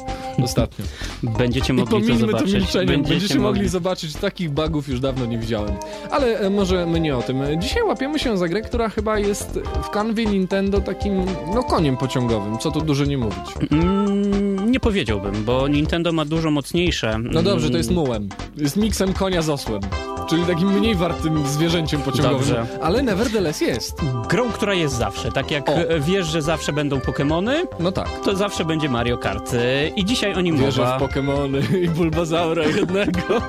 [0.44, 0.86] ostatnio.
[1.40, 2.54] Będziecie mogli to zobaczyć.
[2.54, 5.76] milczenie, będziecie, mogli zobaczyć, takich bugów już dawno nie widziałem.
[6.12, 7.62] Ale e, może my nie o tym.
[7.62, 12.58] Dzisiaj łapiemy się za grę, która chyba jest w kanwie Nintendo takim, no koniem pociągowym,
[12.58, 13.40] co tu dużo nie mówić.
[13.72, 17.20] Mm, nie powiedziałbym, bo Nintendo ma dużo mocniejsze.
[17.24, 18.30] No dobrze, to jest mułem.
[18.58, 19.82] Jest miksem konia z osłem.
[20.30, 22.38] Czyli takim mniej wartym zwierzęciem pociągowym.
[22.40, 22.66] Dobrze.
[22.82, 24.02] Ale nevertheless jest.
[24.30, 25.32] Grą, która jest zawsze.
[25.32, 25.74] Tak jak O.
[26.00, 28.10] wiesz, że zawsze będą Pokémony, No tak.
[28.26, 29.56] to zawsze będzie Mario Kart.
[29.96, 30.98] I dzisiaj o nim Wierzę mowa.
[30.98, 33.22] w Pokemony i Bulbazaura jednego.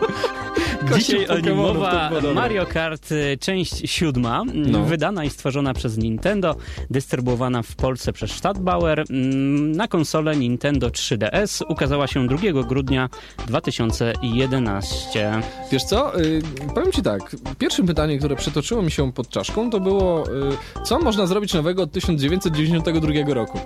[0.96, 2.10] Dzisiaj o nim mowa.
[2.34, 3.08] Mario Kart
[3.40, 4.82] część siódma, No.
[4.84, 6.56] wydana i stworzona przez Nintendo,
[6.90, 13.08] dystrybuowana w Polsce przez Stadtbauer mm, na konsolę Nintendo 3DS ukazała się 2 grudnia
[13.46, 15.32] 2011.
[15.72, 16.42] Wiesz co, y,
[16.74, 20.98] powiem ci tak, pierwsze pytanie, które przetoczyło mi się pod czaszką, to było, y, co
[20.98, 23.58] można zrobić nowego od 1992 roku?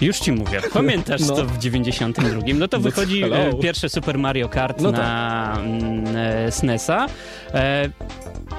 [0.00, 1.36] Już ci mówię, pamiętasz No.
[1.36, 2.40] to w 92?
[2.54, 3.36] No to No wychodzi hello.
[3.36, 5.00] e, pierwsze Super Mario Kart No tak.
[5.00, 7.06] na mm, e, SNES-a.
[7.54, 7.90] E,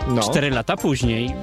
[0.08, 1.34] No, Cztery lata później.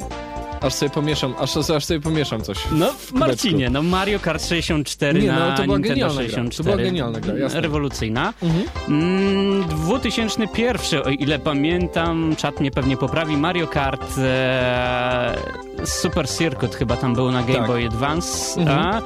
[0.61, 2.59] Aż sobie pomieszam, aż, aż sobie pomieszam coś.
[2.73, 6.29] No, Marcinie, no Mario Kart 64 Nie, no, na to była Nintendo genialna gra.
[6.31, 6.57] 64.
[6.57, 7.61] To była genialna gra, jasne.
[7.61, 8.35] Rewolucyjna.
[8.43, 8.65] Mhm.
[8.89, 15.37] Mm, 2001, o ile pamiętam, czat mnie pewnie poprawi, Mario Kart e,
[15.85, 17.67] Super Circuit chyba tam był na Game Tak.
[17.67, 18.61] Boy Advance.
[18.61, 18.79] Mhm.
[18.79, 19.03] A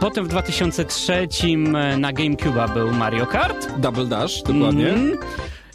[0.00, 1.28] potem w 2003
[1.98, 3.68] na GameCube'a był Mario Kart.
[3.78, 4.88] Double Dash, dokładnie.
[4.88, 5.18] Mhm.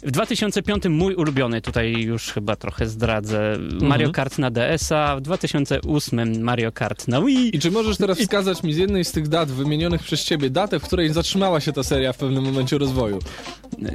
[0.06, 3.86] W 2005 mój ulubiony, tutaj już chyba trochę zdradzę, Mhm.
[3.86, 7.56] Mario Kart na DS-a, w 2008 Mario Kart na Wii.
[7.56, 10.78] I czy możesz teraz wskazać mi z jednej z tych dat wymienionych przez ciebie datę,
[10.78, 13.18] w której zatrzymała się ta seria w pewnym momencie rozwoju?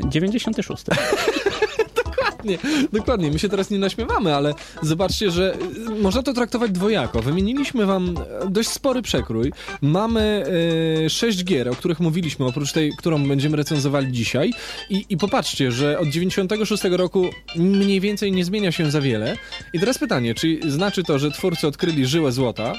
[0.10, 0.84] 96.
[2.46, 2.58] Nie,
[2.94, 5.56] dokładnie, my się teraz nie naśmiewamy, ale zobaczcie, że
[5.88, 7.22] y, można to traktować dwojako.
[7.22, 9.52] Wymieniliśmy wam e, dość spory przekrój.
[9.82, 10.46] Mamy
[11.06, 14.54] e, sześć gier, o których mówiliśmy, oprócz tej, którą będziemy recenzowali dzisiaj.
[14.90, 19.38] I, I popatrzcie, że od 96 roku mniej więcej nie zmienia się za wiele.
[19.74, 22.74] I teraz pytanie, czy znaczy to, że twórcy odkryli żyłę złota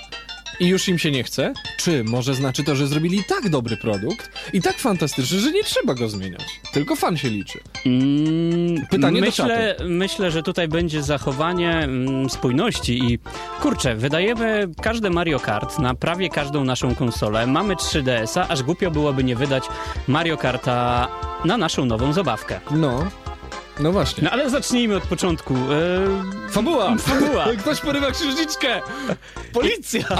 [0.61, 1.53] i już im się nie chce?
[1.83, 5.95] Czy może znaczy to, że zrobili tak dobry produkt i tak fantastyczny, że nie trzeba
[5.95, 6.45] go zmieniać?
[6.73, 7.59] Tylko fan się liczy.
[7.87, 13.18] Mm, Pytanie do myślę, myślę, że tutaj będzie zachowanie mm, spójności i
[13.61, 17.47] kurczę, wydajemy każde Mario Kart na prawie każdą naszą konsolę.
[17.47, 19.64] Mamy 3DS-a, aż głupio byłoby nie wydać
[20.09, 21.09] Mario Karta
[21.45, 22.61] na naszą nową zabawkę.
[22.71, 23.05] No.
[23.81, 24.23] No właśnie.
[24.25, 25.55] No ale zacznijmy od początku.
[25.55, 26.97] E, Fabuła!
[26.99, 27.45] Fabuła.
[27.61, 28.69] Ktoś porywa księżniczkę!
[29.53, 30.05] Policja!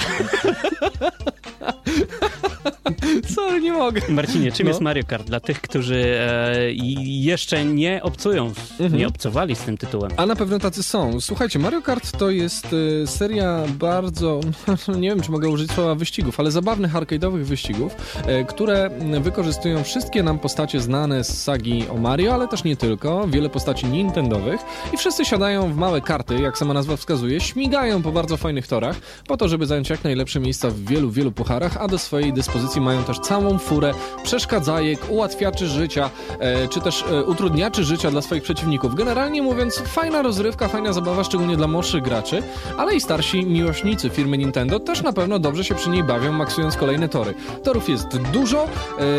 [3.35, 4.01] Sorry, nie mogę.
[4.09, 4.71] Marcinie, czym No.
[4.71, 6.73] jest Mario Kart dla tych, którzy e,
[7.05, 8.97] jeszcze nie obcują, Mhm.
[8.97, 10.11] nie obcowali z tym tytułem?
[10.17, 11.21] A na pewno tacy są.
[11.21, 14.41] Słuchajcie, Mario Kart to jest y, seria bardzo,
[15.01, 17.93] nie wiem czy mogę użyć słowa wyścigów, ale zabawnych arcade'owych wyścigów,
[18.41, 23.29] y, które wykorzystują wszystkie nam postacie znane z sagi o Mario, ale też nie tylko,
[23.29, 24.61] wiele postaci nintendowych
[24.93, 28.97] i wszyscy siadają w małe karty, jak sama nazwa wskazuje, śmigają po bardzo fajnych torach,
[29.27, 32.81] po to, żeby zająć jak najlepsze miejsca w wielu, wielu pucharach, a do swojej dyspozycji
[32.81, 38.43] mają też całą furę przeszkadzajek, ułatwiaczy życia, e, czy też e, utrudniaczy życia dla swoich
[38.43, 38.95] przeciwników.
[38.95, 42.43] Generalnie mówiąc, fajna rozrywka, fajna zabawa, szczególnie dla młodszych graczy,
[42.79, 46.77] ale i starsi miłośnicy firmy Nintendo też na pewno dobrze się przy niej bawią, maksując
[46.77, 47.35] kolejne tory.
[47.63, 48.69] Torów jest dużo,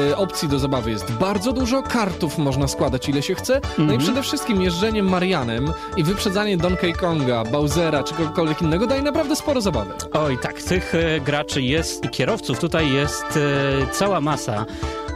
[0.10, 3.98] e, opcji do zabawy jest bardzo dużo, kartów można składać ile się chce, no i
[3.98, 9.62] przede wszystkim jeżdżenie Marianem i wyprzedzanie Donkey Konga, Bowsera czy kogokolwiek innego daje naprawdę sporo
[9.62, 9.94] zabawy.
[10.14, 14.66] Oj, tak, tych e, graczy jest i kierowców tutaj jest e, cała masa.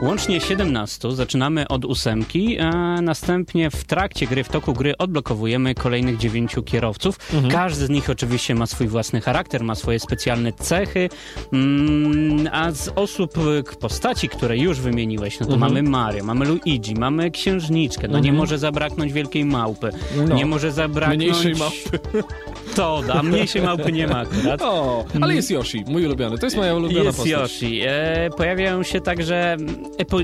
[0.01, 6.17] Łącznie 17, zaczynamy od ósemki, a następnie w trakcie gry, w toku gry odblokowujemy kolejnych
[6.17, 7.19] dziewięciu kierowców.
[7.51, 11.09] Każdy z nich oczywiście ma swój własny charakter, ma swoje specjalne cechy,
[11.53, 13.33] mm, a z osób,
[13.79, 18.57] postaci, które już wymieniłeś, no to mamy Mario, mamy Luigi, mamy Księżniczkę, no nie może
[18.57, 19.89] zabraknąć Wielkiej Małpy,
[20.27, 20.35] No.
[20.35, 21.19] nie może zabraknąć...
[21.19, 21.99] Mniejszej małpy.
[22.75, 24.61] Toda, a mniejszej małpy nie ma akurat.
[24.61, 26.37] O, ale jest Yoshi, mój ulubiony.
[26.37, 27.31] To jest moja ulubiona Jest postać.
[27.41, 27.81] Yoshi.
[27.87, 29.57] E, pojawiają się także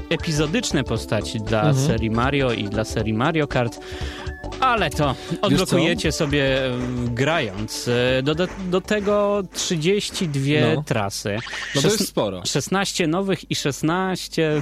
[0.09, 1.87] epizodyczne postaci dla Mhm.
[1.87, 3.79] serii Mario i dla serii Mario Kart.
[4.59, 6.71] Ale to odblokujecie sobie e,
[7.07, 7.87] grając.
[7.87, 10.83] E, Do, do, do tego 32 No.
[10.83, 11.37] trasy.
[11.75, 12.41] No to jest sporo.
[12.45, 14.61] 16 nowych i 16,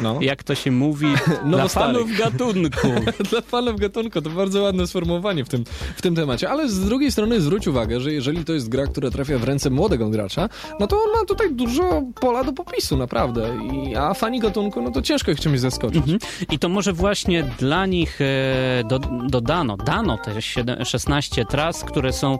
[0.00, 0.18] No.
[0.20, 1.06] jak to się mówi,
[1.44, 2.88] No dla fanów gatunku.
[3.30, 5.64] Dla fanów gatunku to bardzo ładne sformułowanie w tym,
[5.96, 9.10] w tym temacie, ale z drugiej strony zwróć uwagę, że jeżeli to jest gra, która
[9.10, 10.48] trafia w ręce młodego gracza,
[10.80, 13.50] no to on ma tutaj dużo pola do popisu, naprawdę.
[13.72, 15.96] I, a fani gatunku, no to ciężko ich czymś zaskoczyć.
[15.96, 16.18] Mhm.
[16.50, 22.12] I to może właśnie dla nich e, do, dodano, dano te siedem- 16 tras, które
[22.12, 22.38] są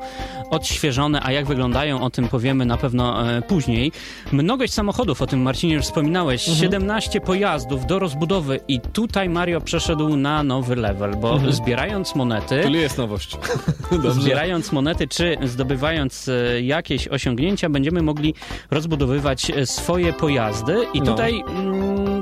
[0.50, 3.92] odświeżone, a jak wyglądają, o tym powiemy na pewno e, później.
[4.32, 7.47] Mnogość samochodów, o tym Marcinie już wspominałeś, 17 pojazdów
[7.88, 12.62] do rozbudowy i tutaj Mario przeszedł na nowy level, bo zbierając monety...
[12.62, 13.36] Czyli jest nowość.
[14.20, 18.34] Zbierając monety czy zdobywając e, jakieś osiągnięcia, będziemy mogli
[18.70, 21.06] rozbudowywać e, swoje pojazdy i No.
[21.06, 22.17] tutaj mm,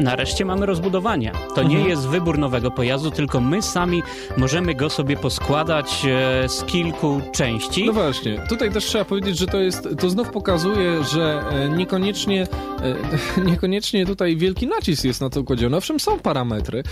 [0.00, 1.32] nareszcie mamy rozbudowanie.
[1.54, 4.02] To nie jest wybór nowego pojazdu, tylko my sami
[4.36, 7.86] możemy go sobie poskładać e, z kilku części.
[7.86, 12.46] No właśnie, tutaj też trzeba powiedzieć, że to jest, to znów pokazuje, że e, niekoniecznie,
[13.38, 15.76] e, niekoniecznie tutaj wielki nacisk jest na to kładziony.
[15.76, 16.82] Owszem, są parametry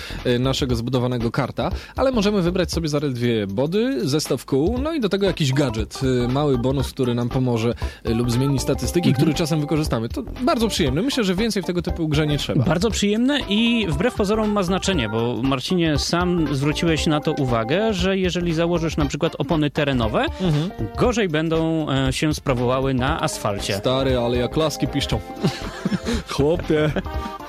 [0.40, 5.26] naszego zbudowanego karta, ale możemy wybrać sobie zaledwie body, zestaw kół, no i do tego
[5.26, 10.08] jakiś gadżet, mały bonus, który nam pomoże lub zmieni statystyki, który czasem wykorzystamy.
[10.08, 11.02] To bardzo przyjemne.
[11.02, 12.64] Myślę, że więcej w tego typu grze nie trzeba.
[12.64, 18.18] Bardzo przyjemne i wbrew pozorom ma znaczenie, bo Marcinie sam zwróciłeś na to uwagę, że
[18.18, 20.70] jeżeli założysz na przykład opony terenowe, Mhm.
[20.98, 23.74] gorzej będą e, się sprawowały na asfalcie.
[23.74, 25.20] Stary, ale jak laski piszczą.
[26.34, 26.90] chłopie,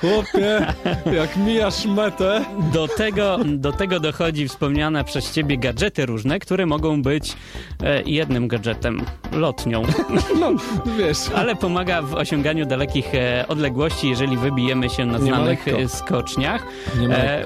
[0.00, 0.66] chłopie,
[1.12, 2.44] jak mijasz metę.
[2.72, 7.36] Do tego, do tego dochodzi wspomniane przez ciebie gadżety różne, które mogą być
[7.82, 9.02] e, jednym gadżetem,
[9.32, 9.82] lotnią,
[10.40, 10.50] No,
[10.98, 11.18] wiesz.
[11.34, 16.66] ale pomaga w osiąganiu dalekich e, odległości, jeżeli wybijemy się na znanych e, skoczniach.
[17.10, 17.44] E.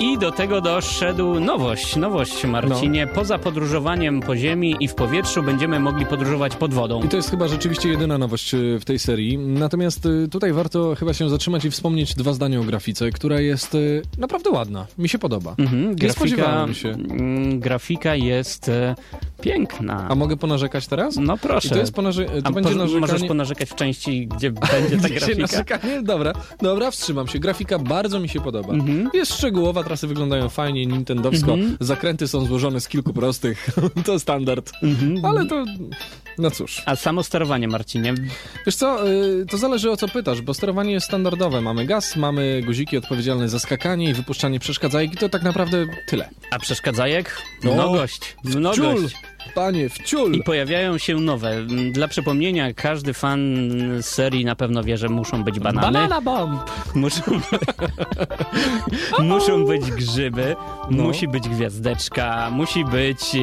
[0.00, 3.06] I do tego doszedł nowość, nowość Marcinie.
[3.06, 3.12] No.
[3.14, 7.02] Poza podróżowaniem po ziemi i w powietrzu będziemy mogli podróżować pod wodą.
[7.02, 9.38] I to jest chyba rzeczywiście jedyna nowość y, w tej serii.
[9.38, 13.74] Natomiast y, tutaj warto chyba się zatrzymać i wspomnieć dwa zdania o grafice, która jest
[13.74, 14.86] y, naprawdę ładna.
[14.98, 15.54] Mi się podoba.
[15.58, 16.88] Mhm, grafika, się.
[16.88, 18.94] mm, grafika jest e,
[19.40, 20.06] piękna.
[20.08, 21.16] A mogę ponarzekać teraz?
[21.16, 21.68] No proszę.
[21.68, 23.00] I to jest ponarzy- to A będzie po- narzekanie...
[23.00, 25.40] Możesz ponarzekać w części, gdzie będzie ta grafika.
[25.40, 26.02] narzekanie?
[26.02, 26.32] Dobra,
[26.62, 27.38] dobra, wstrzymam się.
[27.38, 28.72] Grafika bardzo mi się podoba.
[28.72, 29.10] Mhm.
[29.14, 31.52] Jest szczegółowa, trasy wyglądają fajnie, nintendowsko.
[31.54, 31.76] Mhm.
[31.80, 33.70] Zakręty są złożone z kilku prostych.
[34.06, 34.72] to standard.
[34.82, 35.24] Mhm.
[35.24, 35.64] Ale to...
[36.38, 36.82] No cóż.
[36.86, 38.14] A samo sterowanie, Marcinie.
[38.66, 41.60] Wiesz co, y, to zależy o co pytasz, bo sterowanie jest standardowe.
[41.60, 46.28] Mamy gaz, mamy guziki odpowiedzialne za skakanie i wypuszczanie przeszkadzajek i to tak naprawdę tyle.
[46.50, 47.36] A przeszkadzajek?
[47.64, 48.36] No, Mnogość.
[48.52, 48.60] Ciul!
[48.60, 49.14] Mnogość.
[49.54, 50.34] Panie, wciul!
[50.34, 51.62] I pojawiają się nowe.
[51.92, 53.40] Dla przypomnienia, każdy fan
[54.00, 55.92] serii na pewno wie, że muszą być banany.
[55.92, 56.70] Banana bomb!
[56.94, 57.22] Muszą,
[59.18, 60.56] muszą być grzyby,
[60.90, 61.02] No.
[61.02, 63.38] musi być gwiazdeczka, musi być e,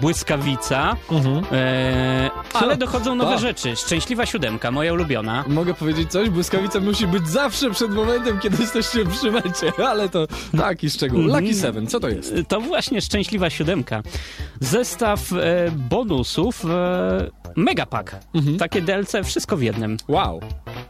[0.00, 1.44] błyskawica, Mhm.
[1.52, 2.15] e,
[2.54, 3.38] ale dochodzą nowe A.
[3.38, 3.76] rzeczy.
[3.76, 5.44] Szczęśliwa siódemka, moja ulubiona.
[5.48, 6.30] Mogę powiedzieć coś?
[6.30, 10.26] Błyskawica musi być zawsze przed momentem, kiedy jesteście przy mecie, ale to
[10.58, 11.20] taki szczegół.
[11.20, 11.40] Mhm.
[11.44, 12.34] Lucky Seven, co to jest?
[12.48, 14.02] To właśnie szczęśliwa siódemka.
[14.60, 18.16] Zestaw e, bonusów e, Megapack.
[18.34, 18.58] Mhm.
[18.58, 19.96] Takie DLC, wszystko w jednym.
[20.08, 20.40] Wow.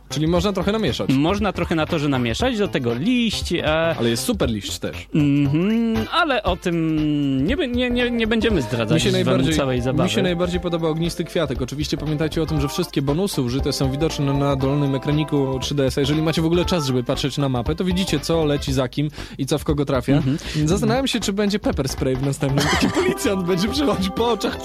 [0.08, 1.10] Czyli można trochę namieszać.
[1.12, 5.06] Można trochę na torze namieszać, do tego liść, e, Ale jest super liść też.
[5.14, 10.08] mhm, ale o tym nie, nie, nie, nie będziemy zdradzać Mi się, najbardziej, całej zabawy.
[10.08, 11.62] mi się najbardziej podoba ognisty kwiatek.
[11.62, 16.00] Oczywiście pamiętajcie o tym, że wszystkie bonusy użyte są widoczne na dolnym ekraniku 3DS-a.
[16.00, 19.08] Jeżeli macie w ogóle czas, żeby patrzeć na mapę, to widzicie, co leci za kim
[19.38, 20.12] i co w kogo trafia.
[20.16, 20.38] Mhm.
[20.64, 22.66] Zastanawiam się, czy będzie pepper spray w następnym.
[22.68, 24.58] Taki policjant będzie przechodzić po oczach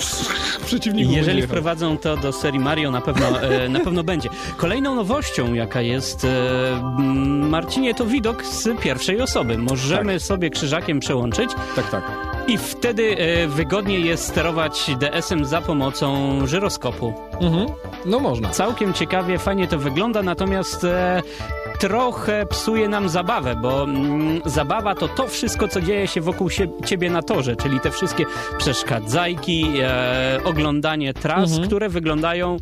[0.66, 1.16] przeciwników.
[1.16, 4.30] Jeżeli wprowadzą to do serii Mario, na pewno, e, na pewno będzie.
[4.58, 6.94] Kolejną nowością, jaka jest, e,
[7.50, 9.58] Marcinie, to widok z pierwszej osoby.
[9.58, 12.04] Możemy sobie krzyżakiem przełączyć Tak, tak.
[12.48, 17.14] i wtedy e, wygodnie jest sterować DS-em za pomocą żyroskopu.
[17.42, 17.68] Mhm.
[18.06, 18.50] No można.
[18.50, 21.22] Całkiem ciekawie, fajnie to wygląda, natomiast e,
[21.80, 26.68] trochę psuje nam zabawę, bo mm, zabawa to to wszystko, co dzieje się wokół sie,
[26.86, 28.26] ciebie na torze, czyli te wszystkie
[28.58, 31.68] przeszkadzajki, e, oglądanie tras, Mhm.
[31.68, 32.58] które wyglądają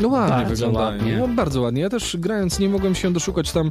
[0.00, 0.98] No ładnie Bardzo wyglądają.
[0.98, 1.16] ładnie.
[1.18, 1.82] No, bardzo ładnie.
[1.82, 3.70] Ja też grając nie mogłem się doszukać tam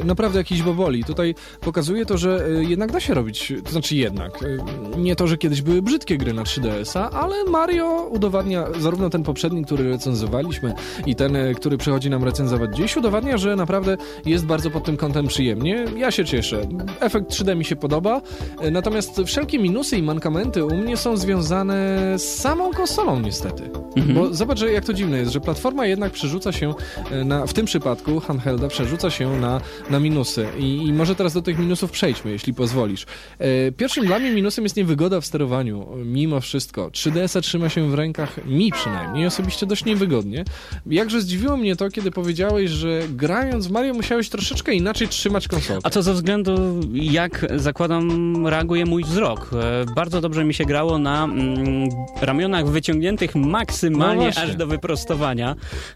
[0.00, 1.04] e, naprawdę jakiejś boboli.
[1.04, 5.26] Tutaj pokazuje to, że e, jednak da się robić, to znaczy jednak, e, nie to,
[5.26, 10.74] że kiedyś były brzydkie gry na 3DS-a, ale Mario udowadnia, zarówno ten poprzedni, który recenzowaliśmy
[11.06, 14.96] i ten, e, który przychodzi nam recenzować dziś, udowadnia, że naprawdę jest bardzo pod tym
[14.96, 15.84] kątem przyjemnie.
[15.96, 16.60] Ja się cieszę.
[17.00, 18.20] Efekt 3D mi się podoba,
[18.60, 23.70] e, natomiast wszelkie minusy i mankamenty u mnie są związane z samą konsolą niestety.
[24.14, 26.74] Bo zobacz, że jak to dziwne jest, że platforma jednak przerzuca się
[27.10, 31.32] e, na, w tym przypadku handhelda przerzuca się na, na minusy I, i może teraz
[31.32, 33.06] do tych minusów przejdźmy, jeśli pozwolisz.
[33.38, 36.88] E, Pierwszym dla mnie minusem jest niewygoda w sterowaniu, mimo wszystko.
[36.88, 40.44] 3DS-a trzyma się w rękach, mi przynajmniej, osobiście dość niewygodnie.
[40.86, 45.80] Jakże zdziwiło mnie to, kiedy powiedziałeś, że grając w Mario musiałeś troszeczkę inaczej trzymać konsolę.
[45.82, 49.50] A to ze względu, jak zakładam, reaguje mój wzrok.
[49.52, 51.88] E, Bardzo dobrze mi się grało na mm,
[52.20, 55.23] ramionach wyciągniętych maksymalnie No aż do wyprostowania.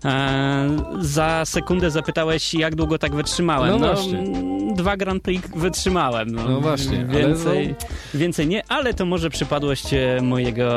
[0.04, 0.68] E,
[1.00, 3.70] za sekundę zapytałeś, jak długo tak wytrzymałem.
[3.70, 4.18] No właśnie.
[4.18, 6.30] mm, Dwa Grand Prix wytrzymałem.
[6.30, 7.74] No właśnie, ale Więcej,
[8.14, 10.68] więcej nie, ale to może przypadłość e, mojego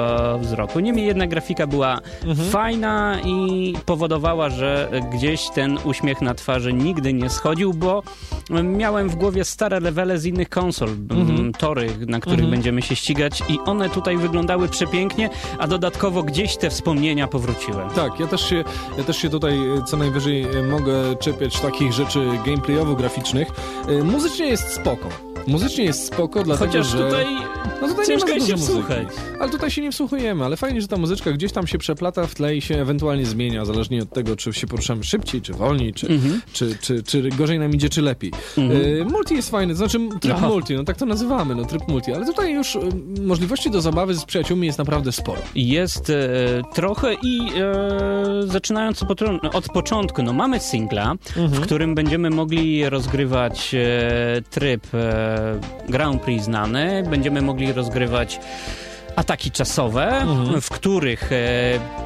[0.41, 0.79] wzroku.
[0.79, 2.49] Niemniej jednak grafika była Mhm.
[2.49, 8.03] fajna i powodowała, że gdzieś ten uśmiech na twarzy nigdy nie schodził, bo
[8.63, 12.51] miałem w głowie stare levele z innych konsol, mm, tory, na których Mhm.
[12.51, 17.77] będziemy się ścigać i one tutaj wyglądały przepięknie, a dodatkowo gdzieś te wspomnienia powróciły.
[17.95, 18.63] Tak, ja też się,
[18.97, 23.45] ja też się tutaj e, co najwyżej e, mogę czepiać takich rzeczy gameplayowo-graficznych.
[23.88, 25.31] E, Muzycznie jest spoko.
[25.47, 26.97] Muzycznie jest spoko, dlatego Chociaż że...
[26.97, 27.25] tutaj
[27.82, 29.08] No tutaj ciężko nie ma się wsłuchać.
[29.39, 32.36] Ale tutaj się nie wsłuchujemy, ale fajnie, że ta muzyczka gdzieś tam się przeplata w
[32.36, 36.08] tle i się ewentualnie zmienia, zależnie od tego, czy się poruszamy szybciej, czy wolniej, czy,
[36.08, 36.41] Mhm.
[36.54, 38.32] czy, czy, czy gorzej nam idzie, czy lepiej.
[38.58, 40.47] E, multi jest fajny, to znaczy tryb Aha.
[40.47, 42.80] multi, no tak to nazywamy, no tryb multi, ale tutaj już e,
[43.21, 45.41] możliwości do zabawy z przyjaciółmi jest naprawdę sporo.
[45.56, 46.15] Jest e,
[46.73, 49.21] trochę i e, zaczynając od,
[49.54, 54.88] od początku, no mamy singla, w którym będziemy mogli rozgrywać e, tryb
[55.89, 58.39] Grand Prix znany, będziemy mogli rozgrywać
[59.15, 60.26] ataki czasowe,
[60.62, 61.36] w których e,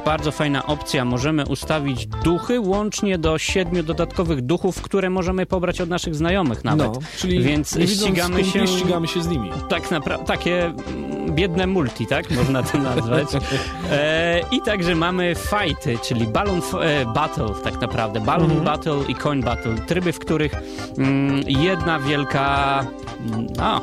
[0.04, 5.88] bardzo fajna opcja, możemy ustawić duchy łącznie do siedmiu dodatkowych duchów, które możemy pobrać od
[5.88, 6.86] naszych znajomych nawet.
[6.86, 9.50] No, czyli Więc ścigamy się- ścigamy się z nimi.
[9.68, 12.30] tak naprawdę, takie mm, biedne multi, tak?
[12.30, 13.26] Można to nazwać.
[13.90, 18.20] E, I także mamy fighty, czyli balloon e, battle tak naprawdę.
[18.20, 18.64] Balloon Mhm.
[18.64, 19.74] battle i coin battle.
[19.74, 20.52] Tryby, w których
[20.98, 22.80] mm, jedna wielka...
[23.32, 23.80] mm, A,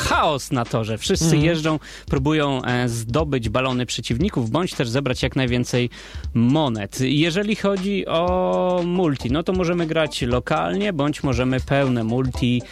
[0.00, 0.98] chaos na torze.
[0.98, 1.44] Wszyscy Mhm.
[1.44, 5.90] jeżdżą, próbują e, zdobyć balony przeciwników, bądź też zebrać jak najwięcej
[6.34, 7.00] monet.
[7.00, 12.62] Jeżeli chodzi o multi, no to możemy grać lokalnie, bądź możemy pełne multi,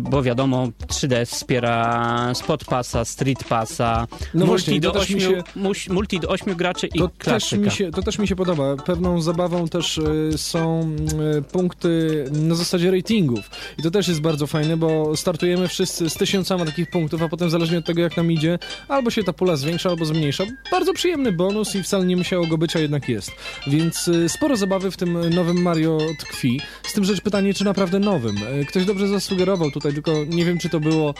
[0.00, 5.74] bo wiadomo, 3DS wspiera Spot Passa, Street Passa, No multi, właśnie, do też mi 8,
[5.74, 7.62] się- multi do 8 graczy i To też, klasyka.
[7.62, 8.76] mi się, to też mi się podoba.
[8.76, 10.90] Pewną zabawą też e, są
[11.38, 13.50] e, punkty na zasadzie ratingów.
[13.78, 17.22] I to też jest bardzo fajne, bo startujemy wszyscy z 1000 50 sama takich punktów,
[17.22, 20.44] a potem zależnie od tego jak nam idzie, albo się ta pula zwiększa, albo zmniejsza.
[20.70, 23.30] Bardzo przyjemny bonus i wcale nie musiało go być, a jednak jest.
[23.66, 26.60] Więc y, sporo zabawy w tym nowym Mario tkwi.
[26.82, 28.36] Z tym rzecz pytanie, czy naprawdę nowym.
[28.36, 31.14] Y, Ktoś dobrze zasugerował tutaj, tylko nie wiem, czy to było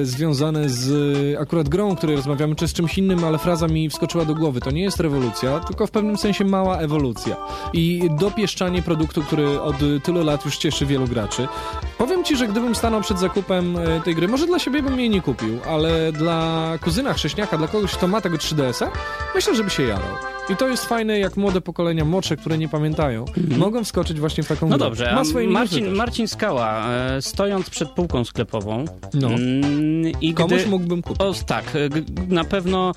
[0.00, 0.92] y, związane z
[1.40, 4.60] akurat grą, o której rozmawiamy, czy z czymś innym, ale fraza mi wskoczyła do głowy.
[4.60, 7.36] To nie jest rewolucja, tylko w pewnym sensie mała ewolucja.
[7.72, 11.48] I dopieszczanie produktu, który od tylu lat już cieszy wielu graczy.
[11.98, 15.20] Powiem ci, że gdybym stanął przed zakupem tej gry, może dla siebie bym jej nie
[15.22, 18.90] kupił, ale dla kuzyna, chrześniaka, dla kogoś, kto ma tego 3DS-a,
[19.34, 20.08] myślę, żeby się jarał.
[20.50, 23.24] I to jest fajne, jak młode pokolenia, młodsze, które nie pamiętają,
[23.58, 24.86] mogą wskoczyć właśnie w taką No grę.
[24.86, 25.94] dobrze, Ma swoje Marcin.
[25.94, 29.28] Marcin Skała, e, stojąc przed półką sklepową No.
[29.28, 30.70] mm, i Komuś gdy...
[30.70, 31.20] mógłbym kupić.
[31.22, 31.78] O, tak, e,
[32.28, 32.92] na pewno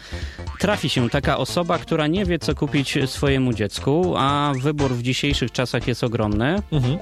[0.59, 5.51] trafi się taka osoba, która nie wie, co kupić swojemu dziecku, a wybór w dzisiejszych
[5.51, 6.55] czasach jest ogromny.
[6.72, 6.97] Mhm.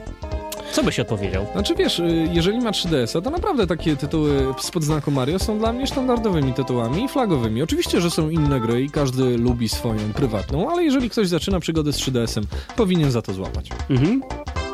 [0.72, 1.46] Co byś odpowiedział?
[1.54, 5.74] Znaczy wiesz, y, jeżeli ma 3DS-a, to naprawdę takie tytuły spod znaku Mario są dla
[5.74, 7.62] mnie standardowymi tytułami i flagowymi.
[7.62, 11.94] Oczywiście, że są inne gry i każdy lubi swoją prywatną, ale jeżeli ktoś zaczyna przygodę
[11.94, 12.44] z 3DS-em,
[12.76, 13.70] powinien za to złapać.
[13.90, 14.22] Mhm.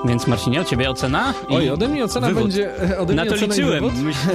[0.05, 1.33] Więc Marcinie, od ciebie ocena?
[1.49, 2.43] I Oj, ode mnie ocena wywód.
[2.43, 2.71] będzie...
[2.99, 3.83] Ode Na mnie to ocena i liczyłem.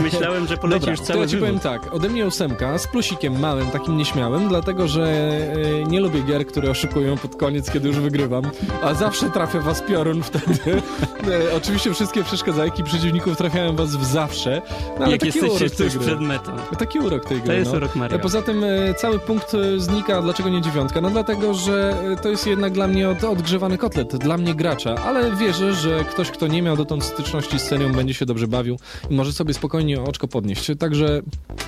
[0.02, 1.62] myślałem, że poleci Dobra, już to cały ja ci powiem wywód.
[1.82, 6.46] tak, ode mnie ósemka z plusikiem małym, takim nieśmiałym, dlatego że e, nie lubię gier,
[6.46, 8.44] które oszukują pod koniec, kiedy już wygrywam,
[8.82, 10.54] a zawsze trafia was piorun wtedy.
[11.24, 14.62] E, oczywiście wszystkie przeszkadzajki przeciwników trafiają was w zawsze,
[14.98, 16.06] no, ale Jak jesteście urok tej tuż gry.
[16.06, 16.52] przed metą.
[16.78, 17.46] Taki urok tej gry.
[17.46, 17.76] To jest no.
[17.76, 18.16] urok Mario.
[18.16, 21.00] E, Poza tym e, cały punkt e, znika, dlaczego nie dziewiątka?
[21.00, 24.94] No dlatego, że e, to jest jednak dla mnie od, odgrzewany kotlet, dla mnie gracza,
[25.06, 25.30] ale
[25.60, 28.78] wierzę, że ktoś, kto nie miał dotąd styczności z serią, będzie się dobrze bawił
[29.10, 30.70] i może sobie spokojnie oczko podnieść.
[30.78, 31.22] Także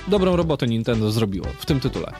[0.07, 2.11] dobrą robotę Nintendo zrobiło w tym tytule.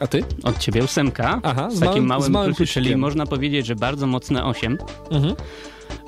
[0.00, 0.24] A ty?
[0.42, 1.40] Od ciebie ósemka.
[1.42, 4.78] Aha, z, z takim małym- z małym czyli można powiedzieć, że bardzo mocne 8.
[5.10, 5.34] Mhm.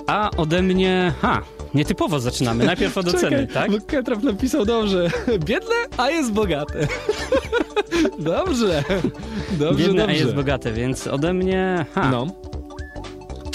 [0.06, 1.42] A ode mnie, ha,
[1.74, 2.64] nietypowo zaczynamy.
[2.64, 3.70] Najpierw od oceny, tak?
[3.70, 5.10] bo Ketrap napisał dobrze.
[5.38, 6.86] Biedne, a jest bogate.
[8.18, 8.84] dobrze.
[9.52, 10.22] Dobrze, Biedne, a dobrze.
[10.22, 12.10] jest bogate, więc ode mnie, ha.
[12.10, 12.26] No.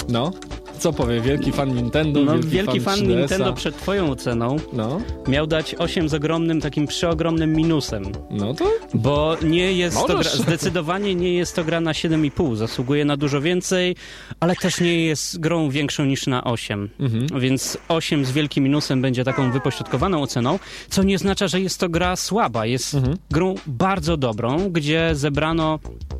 [0.09, 0.31] No.
[0.79, 1.21] Co powie?
[1.21, 3.07] Wielki fan Nintendo, No, wielki, wielki fan 3DS-a.
[3.19, 8.03] Nintendo przed twoją oceną No, miał dać 8 z ogromnym, takim przeogromnym minusem.
[8.31, 12.55] no to Bo nie jest to gra, zdecydowanie nie jest to gra na 7,5.
[12.55, 13.95] Zasługuje na dużo więcej,
[14.39, 16.89] ale też nie jest grą większą niż na 8.
[16.99, 17.27] Mhm.
[17.41, 20.59] Więc 8 z wielkim minusem będzie taką wypośrodkowaną oceną,
[20.89, 22.65] co nie oznacza, że jest to gra słaba.
[22.65, 23.17] Jest Mhm.
[23.31, 26.17] grą bardzo dobrą, gdzie zebrano e,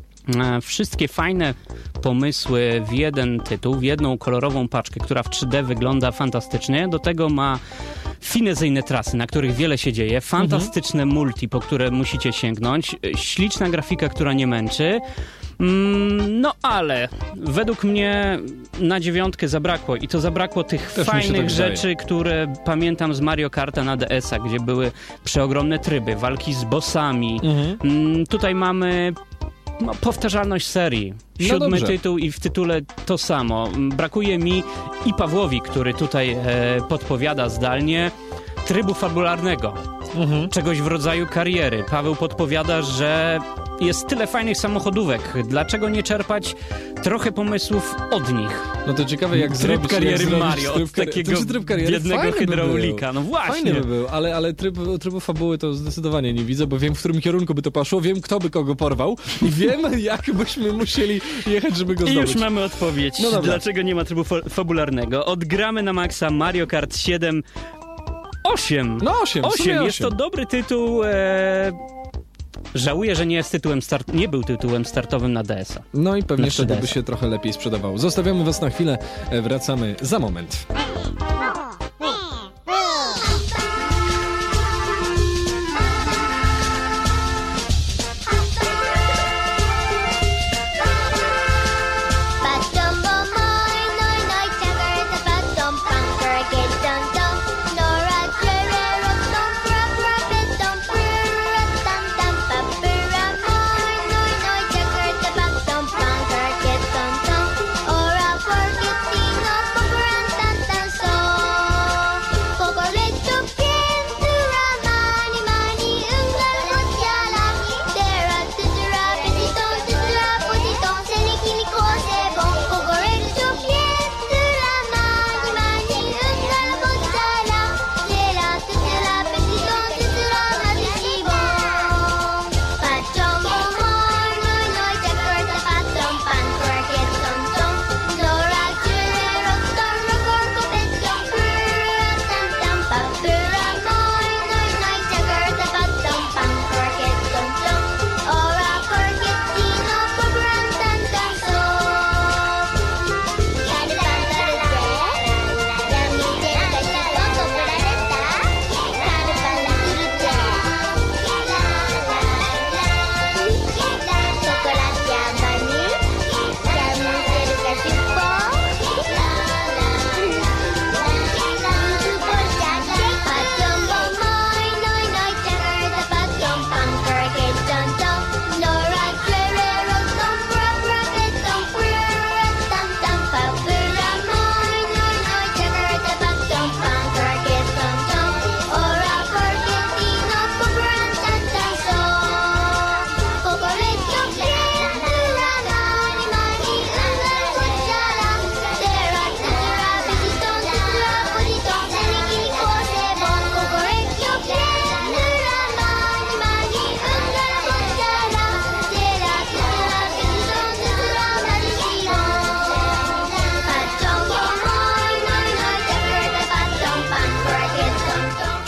[0.62, 1.54] wszystkie fajne
[2.02, 6.88] pomysły w jeden tytuł, w jedną kolorową paczkę, która w 3D wygląda fantastycznie.
[6.88, 7.58] Do tego ma
[8.20, 13.68] finezyjne trasy, na których wiele się dzieje, fantastyczne multi, po które musicie sięgnąć, e, śliczna
[13.70, 15.00] grafika, która nie męczy.
[15.60, 18.38] Mm, No ale według mnie
[18.80, 23.20] na dziewiątkę zabrakło i to zabrakło tych Też się fajnych tak rzeczy, które pamiętam z
[23.20, 24.92] Mario Karta na DS-a, gdzie były
[25.24, 27.40] przeogromne tryby, walki z bossami.
[27.44, 27.76] Mhm.
[27.84, 29.12] Mm, Tutaj mamy
[29.80, 31.14] no, powtarzalność serii.
[31.40, 31.86] No Siódmy dobrze.
[31.86, 33.68] tytuł i w tytule to samo.
[33.78, 34.62] Brakuje mi
[35.06, 36.38] i Pawłowi, który tutaj e,
[36.88, 38.10] podpowiada zdalnie,
[38.66, 39.74] trybu fabularnego.
[40.16, 40.48] Mhm.
[40.48, 41.84] Czegoś w rodzaju kariery.
[41.90, 43.40] Paweł podpowiada, że
[43.80, 45.20] jest tyle fajnych samochodówek.
[45.48, 46.56] Dlaczego nie czerpać
[47.02, 48.60] trochę pomysłów od nich?
[48.86, 49.90] No to ciekawe jak Tryb zrobić...
[49.90, 53.12] kariery jak Mario, tryb kar- takiego to, że tryb kariery biednego fajny by hydraulika.
[53.12, 53.22] był.
[53.22, 53.52] No właśnie.
[53.54, 56.98] Fajny by był, ale, ale tryb, trybu fabuły to zdecydowanie nie widzę, bo wiem, w
[56.98, 61.20] którym kierunku by to poszło, wiem, kto by kogo porwał i wiem, jak byśmy musieli
[61.46, 62.32] jechać, żeby go I zdobyć.
[62.32, 65.26] już mamy odpowiedź, No dlaczego nie ma trybu fa- fabularnego.
[65.26, 67.42] Odgramy na maksa Mario Kart 7
[68.44, 68.98] 8.
[69.02, 69.84] No 8, 8.
[69.84, 71.04] Jest to dobry tytuł.
[71.04, 71.72] E...
[72.74, 74.12] Żałuję, że nie tytułem start...
[74.14, 75.80] nie był tytułem startowym na DS-a.
[75.94, 76.80] No i pewnie wtedy 3DS.
[76.80, 77.98] by się trochę lepiej sprzedawało.
[77.98, 78.98] Zostawiamy was na chwilę,
[79.30, 80.66] e, wracamy za moment.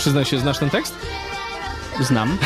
[0.00, 0.94] Przyznaj się, znasz ten tekst?
[2.00, 2.38] Znam.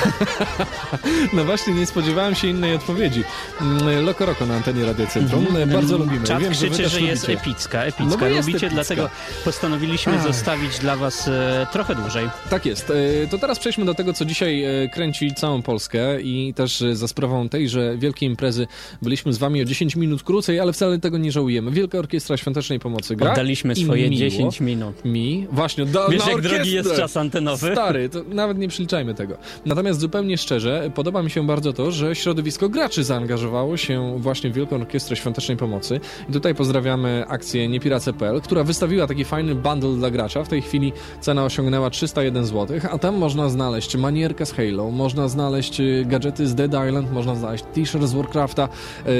[1.32, 3.24] No właśnie, nie spodziewałem się innej odpowiedzi.
[3.61, 5.47] Mm, Loko Roko na antenie Radio Centrum.
[5.72, 6.26] Bardzo lubimy.
[6.26, 7.40] Czat Wiem, że krzyczy, też że jest lubicie.
[7.42, 8.28] epicka, No epicka.
[8.28, 8.84] jest Lubicie, epicka.
[8.84, 9.11] dlatego
[9.45, 12.28] postanowiliśmy zostawić dla was e, trochę dłużej.
[12.51, 12.90] Tak jest.
[12.90, 16.97] E, To teraz przejdźmy do tego, co dzisiaj e, kręci całą Polskę i też e,
[16.97, 18.66] za sprawą tejże wielkiej imprezy
[19.03, 21.70] byliśmy z wami o 10 minut krócej, ale wcale tego nie żałujemy.
[21.70, 23.30] Wielka Orkiestra Świątecznej Pomocy gra.
[23.32, 25.05] Oddaliśmy swoje miło 10 minut.
[25.05, 25.47] Mi?
[25.53, 27.72] Właśnie, do, Wiesz, na jak drogi jest czas antenowy?
[27.72, 29.36] Stary, to nawet nie przeliczajmy tego.
[29.66, 34.53] Natomiast zupełnie szczerze, podoba mi się bardzo to, że środowisko graczy zaangażowało się właśnie w
[34.53, 36.01] Wielką Orkiestrę Świątecznej Pomocy.
[36.28, 40.45] I tutaj pozdrawiamy akcję niepirace.pl, która wystawiła taki fajny bundle dla gracza.
[40.45, 45.28] W tej chwili cena osiągnęła 301 zł, a tam można znaleźć manierkę z Halo, można
[45.28, 48.68] znaleźć y, gadżety z Dead Island, można znaleźć t-shirt z Warcrafta,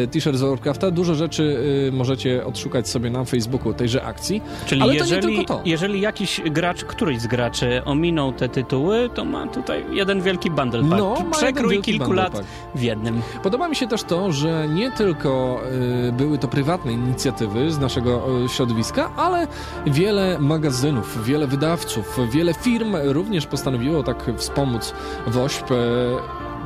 [0.05, 0.91] y, t-shirt z Warcrafta.
[0.91, 1.43] Dużo rzeczy
[1.89, 4.43] y, możecie odszukać sobie na Facebooku tejże akcji.
[4.67, 5.63] Czyli Ale to nie jeżeli, tylko to.
[5.65, 10.83] jeżeli jakiś gracz, któryś z graczy ominął te tytuły, to ma tutaj jeden wielki bundle
[10.83, 10.99] pack.
[10.99, 12.45] No, Przekrój kilku lat pack.
[12.75, 13.23] w jednym.
[13.43, 15.61] Podoba mi się też to, że nie tylko
[16.09, 19.47] y, były to prywatne inicjatywy z naszego y, środowiska, ale
[19.87, 24.95] wiele magazynów, wiele wydawców, wiele firm również postanowiło tak wspomóc
[25.27, 25.71] WOŚP.
[25.71, 25.75] Y,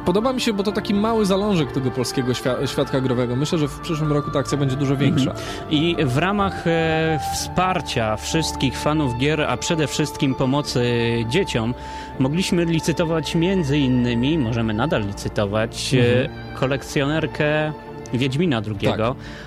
[0.05, 3.36] Podoba mi się, bo to taki mały zalążek tego polskiego świa- świadka growego.
[3.36, 5.34] Myślę, że w przyszłym roku ta akcja będzie dużo większa.
[5.70, 10.82] I w ramach e, wsparcia wszystkich fanów gier, a przede wszystkim pomocy
[11.28, 11.74] dzieciom,
[12.19, 17.73] mogliśmy licytować między innymi, możemy nadal licytować, e, kolekcjonerkę
[18.12, 18.88] Wiedźmina II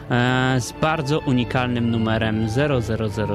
[0.09, 3.27] e, z bardzo unikalnym numerem 0000.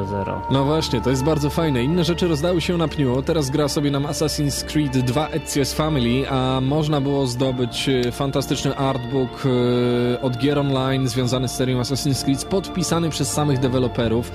[0.50, 1.82] No właśnie, to jest bardzo fajne.
[1.84, 3.22] Inne rzeczy rozdały się na pniu.
[3.22, 8.76] Teraz gra sobie nam Assassin's Creed 2 Ezio's Family, a można było zdobyć e, fantastyczny
[8.76, 9.30] artbook
[10.14, 14.32] e, od gier online związany z serią Assassin's Creed, podpisany przez samych deweloperów.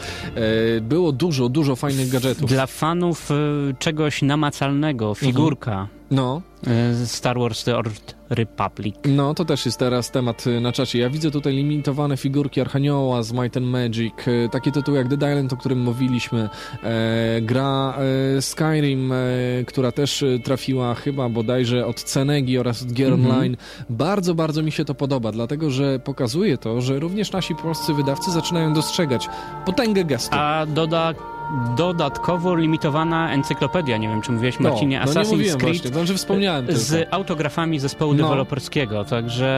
[0.77, 2.49] E, Było dużo, dużo fajnych gadżetów.
[2.49, 3.29] Dla fanów
[3.79, 6.50] czegoś namacalnego, figurka No, e,
[7.05, 8.95] Star Wars The Old Republic.
[9.05, 10.99] no, to też jest teraz temat e, na czacie.
[10.99, 15.31] Ja widzę tutaj limitowane figurki Archanioła z Might and Magic, e, takie tytuły jak Dead
[15.31, 16.49] Island, o którym mówiliśmy,
[16.83, 17.93] e, gra
[18.37, 19.15] e, Skyrim, e,
[19.67, 23.31] która też e, trafiła chyba bodajże od Cenegi oraz od gier Mhm.
[23.31, 23.57] online.
[23.89, 28.31] Bardzo, bardzo mi się to podoba, dlatego że pokazuje to, że również nasi polscy wydawcy
[28.31, 29.27] zaczynają dostrzegać
[29.65, 30.35] potęgę gestu.
[30.35, 31.13] A doda,
[31.77, 35.91] dodatkowo limitowana encyklopedia, nie wiem czy mówiłeś Marcinie, no, no nie Assassin's mówiłem Creed właśnie,
[35.93, 36.81] znaczy wspomniałem tylko.
[36.81, 38.23] z autografami zespołu No.
[38.23, 39.51] deweloperskiego, także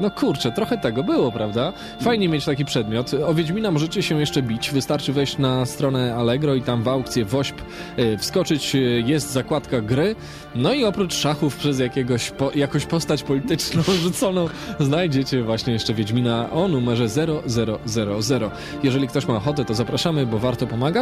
[0.00, 1.72] No kurczę, trochę tego było, prawda?
[2.00, 3.10] Fajnie mieć taki przedmiot.
[3.26, 4.70] O Wiedźmina możecie się jeszcze bić.
[4.70, 7.62] Wystarczy wejść na stronę Allegro i tam w aukcję WOŚP
[7.98, 8.74] y, wskoczyć.
[8.74, 10.14] y, Jest zakładka gry.
[10.54, 14.48] No i oprócz szachów przez jakiegoś po, jakąś postać polityczną rzuconą
[14.80, 18.50] znajdziecie właśnie jeszcze Wiedźmina o numerze 0000.
[18.82, 21.01] Jeżeli ktoś ma ochotę, to zapraszamy, bo warto pomagać.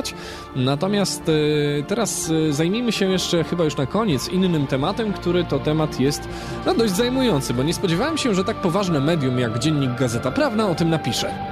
[0.56, 5.58] Natomiast y, teraz y, zajmijmy się jeszcze chyba już na koniec innym tematem, który to
[5.58, 6.28] temat jest
[6.66, 10.68] no, dość zajmujący, bo nie spodziewałem się, że tak poważne medium jak Dziennik Gazeta Prawna
[10.68, 11.49] o tym napisze.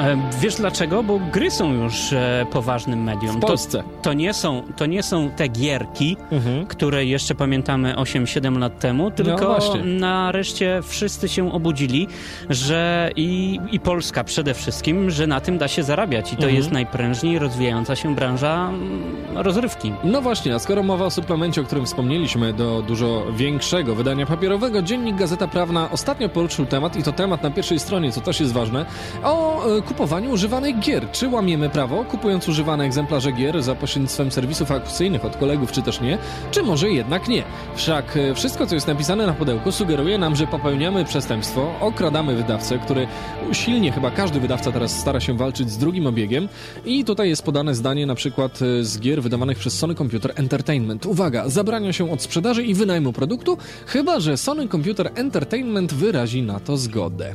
[0.00, 1.02] E, wiesz dlaczego?
[1.02, 3.36] Bo gry są już e, poważnym medium.
[3.36, 3.78] W Polsce.
[3.78, 6.66] To, to, nie są, to nie są te gierki, Mhm.
[6.66, 12.08] które jeszcze pamiętamy 8-7 lat temu, tylko No nareszcie wszyscy się obudzili,
[12.50, 16.56] że i, i Polska przede wszystkim, że na tym da się zarabiać i to Mhm.
[16.56, 19.02] jest najprężniej rozwijająca się branża mm,
[19.34, 19.92] rozrywki.
[20.04, 24.82] No właśnie, a skoro mowa o suplemencie, o którym wspomnieliśmy, do dużo większego wydania papierowego,
[24.82, 28.52] Dziennik Gazeta Prawna ostatnio poruszył temat, i to temat na pierwszej stronie, co też jest
[28.52, 28.86] ważne,
[29.24, 31.10] o e, kupowaniu używanych gier.
[31.12, 36.00] Czy łamiemy prawo, kupując używane egzemplarze gier za pośrednictwem serwisów aukcyjnych od kolegów, czy też
[36.00, 36.18] nie?
[36.50, 37.42] Czy może jednak nie?
[37.74, 42.78] Wszak e, wszystko, co jest napisane na pudełku, sugeruje nam, że popełniamy przestępstwo, okradamy wydawcę,
[42.78, 43.06] który
[43.52, 46.48] silnie chyba każdy wydawca teraz stara się walczyć z drugim obiegiem.
[46.84, 51.06] I tutaj jest podane zdanie na przykład e, z gier wydawanych przez Sony Computer Entertainment.
[51.06, 56.60] Uwaga, zabrania się od sprzedaży i wynajmu produktu, chyba że Sony Computer Entertainment wyrazi na
[56.60, 57.34] to zgodę.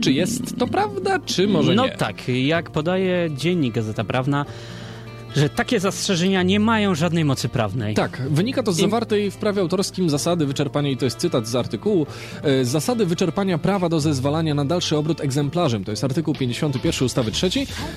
[0.00, 1.92] Czy jest to prawda, czy może no nie?
[1.92, 4.46] tak, jak podaje dziennik Gazeta Prawna,
[5.36, 7.94] że takie zastrzeżenia nie mają żadnej mocy prawnej.
[7.94, 11.54] Tak, wynika to z zawartej w prawie autorskim zasady wyczerpania, i to jest cytat z
[11.56, 12.06] artykułu,
[12.42, 17.30] e, zasady wyczerpania prawa do zezwalania na dalszy obrót egzemplarzem, to jest artykuł 51 ustawy
[17.30, 17.50] 3.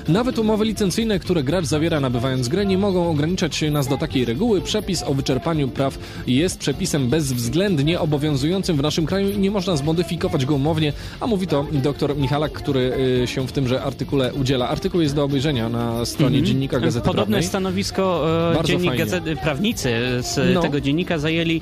[0.07, 4.61] Nawet umowy licencyjne, które gracz zawiera nabywając grę, nie mogą ograniczać nas do takiej reguły.
[4.61, 10.45] Przepis o wyczerpaniu praw jest przepisem bezwzględnie obowiązującym w naszym kraju i nie można zmodyfikować
[10.45, 14.69] go umownie, a mówi to dr Michalak, który e, się w tymże artykule udziela.
[14.69, 18.25] Artykuł jest do obejrzenia na stronie Dziennika Gazety Podobne stanowisko
[18.61, 19.89] e, dziennik gazety, prawnicy
[20.21, 20.61] z No.
[20.61, 21.61] tego dziennika zajęli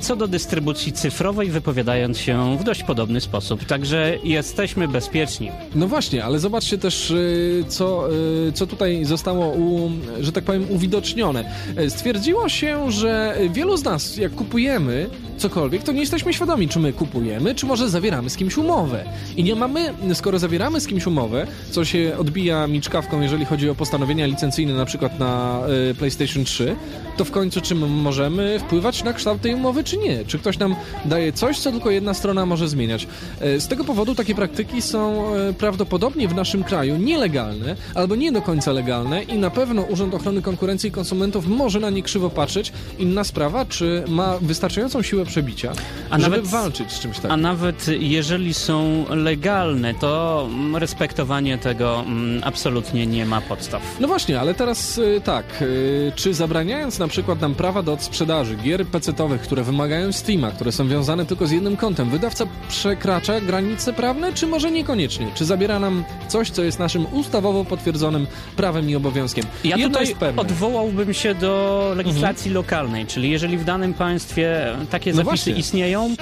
[0.00, 3.64] co do dystrybucji cyfrowej, wypowiadając się w dość podobny sposób.
[3.64, 5.50] Także jesteśmy bezpieczni.
[5.74, 8.08] No właśnie, ale zobaczcie też, y, co,
[8.48, 9.90] y, co tutaj zostało, u,
[10.20, 11.44] że tak powiem, uwidocznione.
[11.76, 16.78] E, Stwierdziło się, że wielu z nas, jak kupujemy cokolwiek, to nie jesteśmy świadomi, czy
[16.78, 19.04] my kupujemy, czy może zawieramy z kimś umowę.
[19.36, 23.74] I nie mamy, skoro zawieramy z kimś umowę, co się odbija miczkawką, jeżeli chodzi o
[23.74, 25.60] postanowienia licencyjne, na przykład na
[25.98, 26.76] PlayStation 3,
[27.16, 30.24] to w końcu czy my możemy wpływać na kształt tej umowy, czy nie?
[30.24, 33.06] Czy ktoś nam daje coś, co tylko jedna strona może zmieniać?
[33.40, 38.32] E, Z tego powodu takie praktyki są e, prawdopodobnie w naszym kraju nielegalne, albo nie
[38.32, 42.30] do końca legalne i na pewno Urząd Ochrony Konkurencji i Konsumentów może na nie krzywo
[42.30, 42.72] patrzeć.
[42.98, 45.72] Inna sprawa, czy ma wystarczającą siłę przebicia,
[46.10, 47.30] A żeby nawet- walczyć z czymś takim.
[47.30, 53.82] A nawet jeżeli są legalne, to mm, respektowanie tego mm, absolutnie nie ma podstaw.
[54.00, 58.56] No właśnie, ale teraz y, tak, y, czy zabraniając na przykład nam prawa do odsprzedaży
[58.56, 58.86] gier
[59.26, 64.32] PC-owych, które wymagają Steama, które są wiązane tylko z jednym kontem, wydawca przekracza granice prawne,
[64.32, 65.26] czy może niekoniecznie?
[65.34, 69.44] Czy zabiera nam coś, co jest naszym ustawowo potwierdzonym prawem i obowiązkiem?
[69.64, 70.12] Ja Jedno tutaj.
[70.12, 70.38] Mhm.
[70.38, 75.52] odwołałbym się do legislacji lokalnej, czyli jeżeli w danym państwie takie No zapisy właśnie.
[75.52, 76.14] istnieją,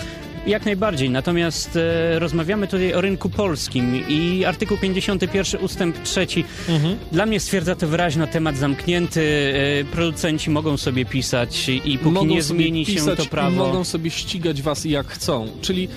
[0.47, 1.11] jak najbardziej.
[1.11, 6.27] Natomiast e, rozmawiamy tutaj o rynku polskim i artykuł 51 ustęp 3
[6.69, 6.97] Mhm.
[7.13, 9.55] dla mnie stwierdza to wyraźnie temat zamknięty.
[9.81, 13.51] E, producenci mogą sobie pisać i póki mogą nie zmieni się to prawo.
[13.67, 15.47] mogą sobie ścigać was jak chcą.
[15.61, 15.89] Czyli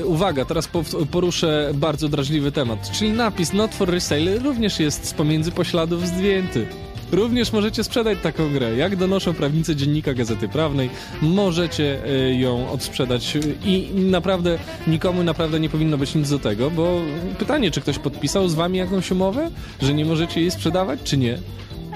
[0.00, 0.68] e, uwaga, teraz
[1.10, 2.90] poruszę bardzo drażliwy temat.
[2.90, 6.66] Czyli napis not for resale również jest z pomiędzy pośladów zdjęty.
[7.12, 8.76] Również możecie sprzedać taką grę.
[8.76, 10.90] Jak donoszą prawnicy dziennika Gazety Prawnej,
[11.22, 17.00] możecie e, ją odsprzedać i naprawdę nikomu naprawdę nie powinno być nic do tego, bo
[17.38, 19.50] pytanie, czy ktoś podpisał z wami jakąś umowę,
[19.82, 21.38] że nie możecie jej sprzedawać, czy nie?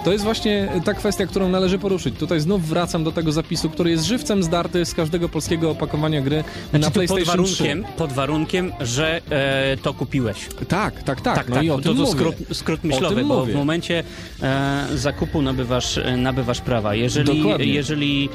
[0.04, 2.14] To jest właśnie ta kwestia, którą należy poruszyć.
[2.18, 6.44] Tutaj znów wracam do tego zapisu, który jest żywcem zdarty z każdego polskiego opakowania gry
[6.72, 10.36] na Znaczy, pod PlayStation warunkiem, pod warunkiem, że e, to kupiłeś.
[10.56, 10.66] 3.
[10.66, 11.36] Tak, tak, tak.
[11.36, 13.52] Tak, no tak, i o to, to skrót, skrót myślowy, bo mówię.
[13.52, 14.04] w momencie
[14.42, 16.94] e, zakupu nabywasz, e, nabywasz prawa.
[16.94, 17.66] Jeżeli, Dokładnie.
[17.66, 18.28] jeżeli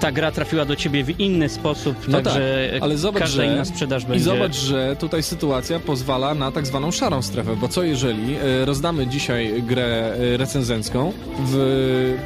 [0.00, 3.52] ta gra trafiła do ciebie w inny sposób, No także tak, ale zobacz, każda że,
[3.52, 4.24] inna sprzedaż I będzie...
[4.24, 9.06] zobacz, że tutaj sytuacja pozwala na tak zwaną szarą strefę, bo co jeżeli e, rozdamy
[9.06, 12.16] dzisiaj grę e, recenzencką w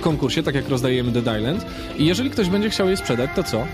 [0.00, 1.66] konkursie, tak jak rozdajemy Dead Island
[1.98, 3.66] i jeżeli ktoś będzie chciał jej sprzedać, to co?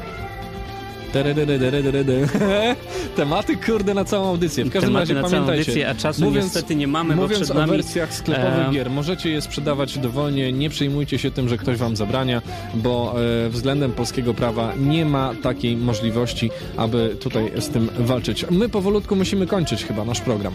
[3.16, 4.64] Tematy kurde na całą audycję.
[4.64, 5.60] W każdym Tematy razie pamiętajcie.
[5.60, 9.40] audycję, a czasu niestety nie mamy, Mówiąc o nami, wersjach sklepowych e, gier, możecie je
[9.40, 12.42] sprzedawać dowolnie, nie przejmujcie się tym, że ktoś wam zabrania,
[12.74, 13.14] bo
[13.46, 18.46] e, względem polskiego prawa nie ma takiej możliwości, aby tutaj z tym walczyć.
[18.50, 20.52] My powolutku musimy kończyć chyba nasz program.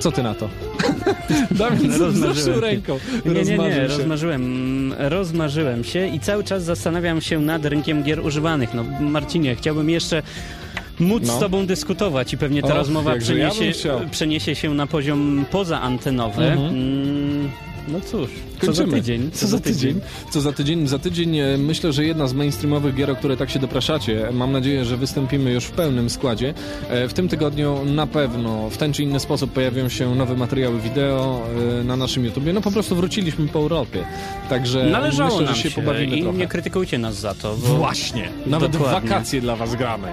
[0.00, 0.48] Co ty na to?
[2.10, 2.60] Wzruszył się.
[2.60, 2.98] ręką.
[3.24, 3.86] Nie, nie, nie, się.
[3.86, 8.74] rozmarzyłem, rozmarzyłem się i cały czas zastanawiam się nad rynkiem gier używanych.
[8.74, 10.22] No Marcinie, chciałbym jeszcze
[11.00, 11.36] móc No.
[11.36, 15.44] z tobą dyskutować i pewnie ta Och, rozmowa jakże ja przeniesie, przeniesie się na poziom
[15.50, 16.44] pozaantenowy.
[16.44, 16.76] Mhm.
[17.88, 18.30] No cóż,
[18.60, 18.92] co za Kończymy.
[18.92, 19.30] tydzień?
[19.32, 20.00] Co za tydzień?
[20.30, 20.86] Co za tydzień?
[20.88, 24.52] Za tydzień e, myślę, że jedna z mainstreamowych gier, o które tak się dopraszacie, mam
[24.52, 26.54] nadzieję, że wystąpimy już w pełnym składzie.
[26.90, 30.80] E, W tym tygodniu na pewno w ten czy inny sposób pojawią się nowe materiały
[30.80, 31.42] wideo
[31.80, 32.52] e, na naszym YouTubie.
[32.52, 34.04] No po prostu wróciliśmy po Europie.
[34.48, 36.38] Także Należało myślę, że się, pobawimy i trochę.
[36.38, 37.56] nie krytykujcie nas za to.
[37.56, 38.28] Właśnie!
[38.46, 39.10] Nawet Dokładnie.
[39.10, 40.08] wakacje dla was gramy.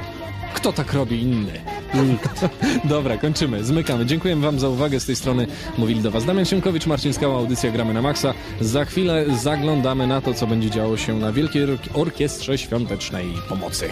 [0.53, 1.51] Kto tak robi inny?
[1.93, 2.45] Nikt.
[2.93, 4.05] Dobra, kończymy, zmykamy.
[4.05, 4.99] Dziękuję wam za uwagę.
[4.99, 5.47] Z tej strony
[5.77, 8.33] mówili do was Damian Siemkowicz, Marcin Skała, audycja Gramy na Maxa.
[8.61, 13.89] Za chwilę zaglądamy na to, co będzie działo się na Wielkiej Ork- Orkiestrze Świątecznej Pomocy.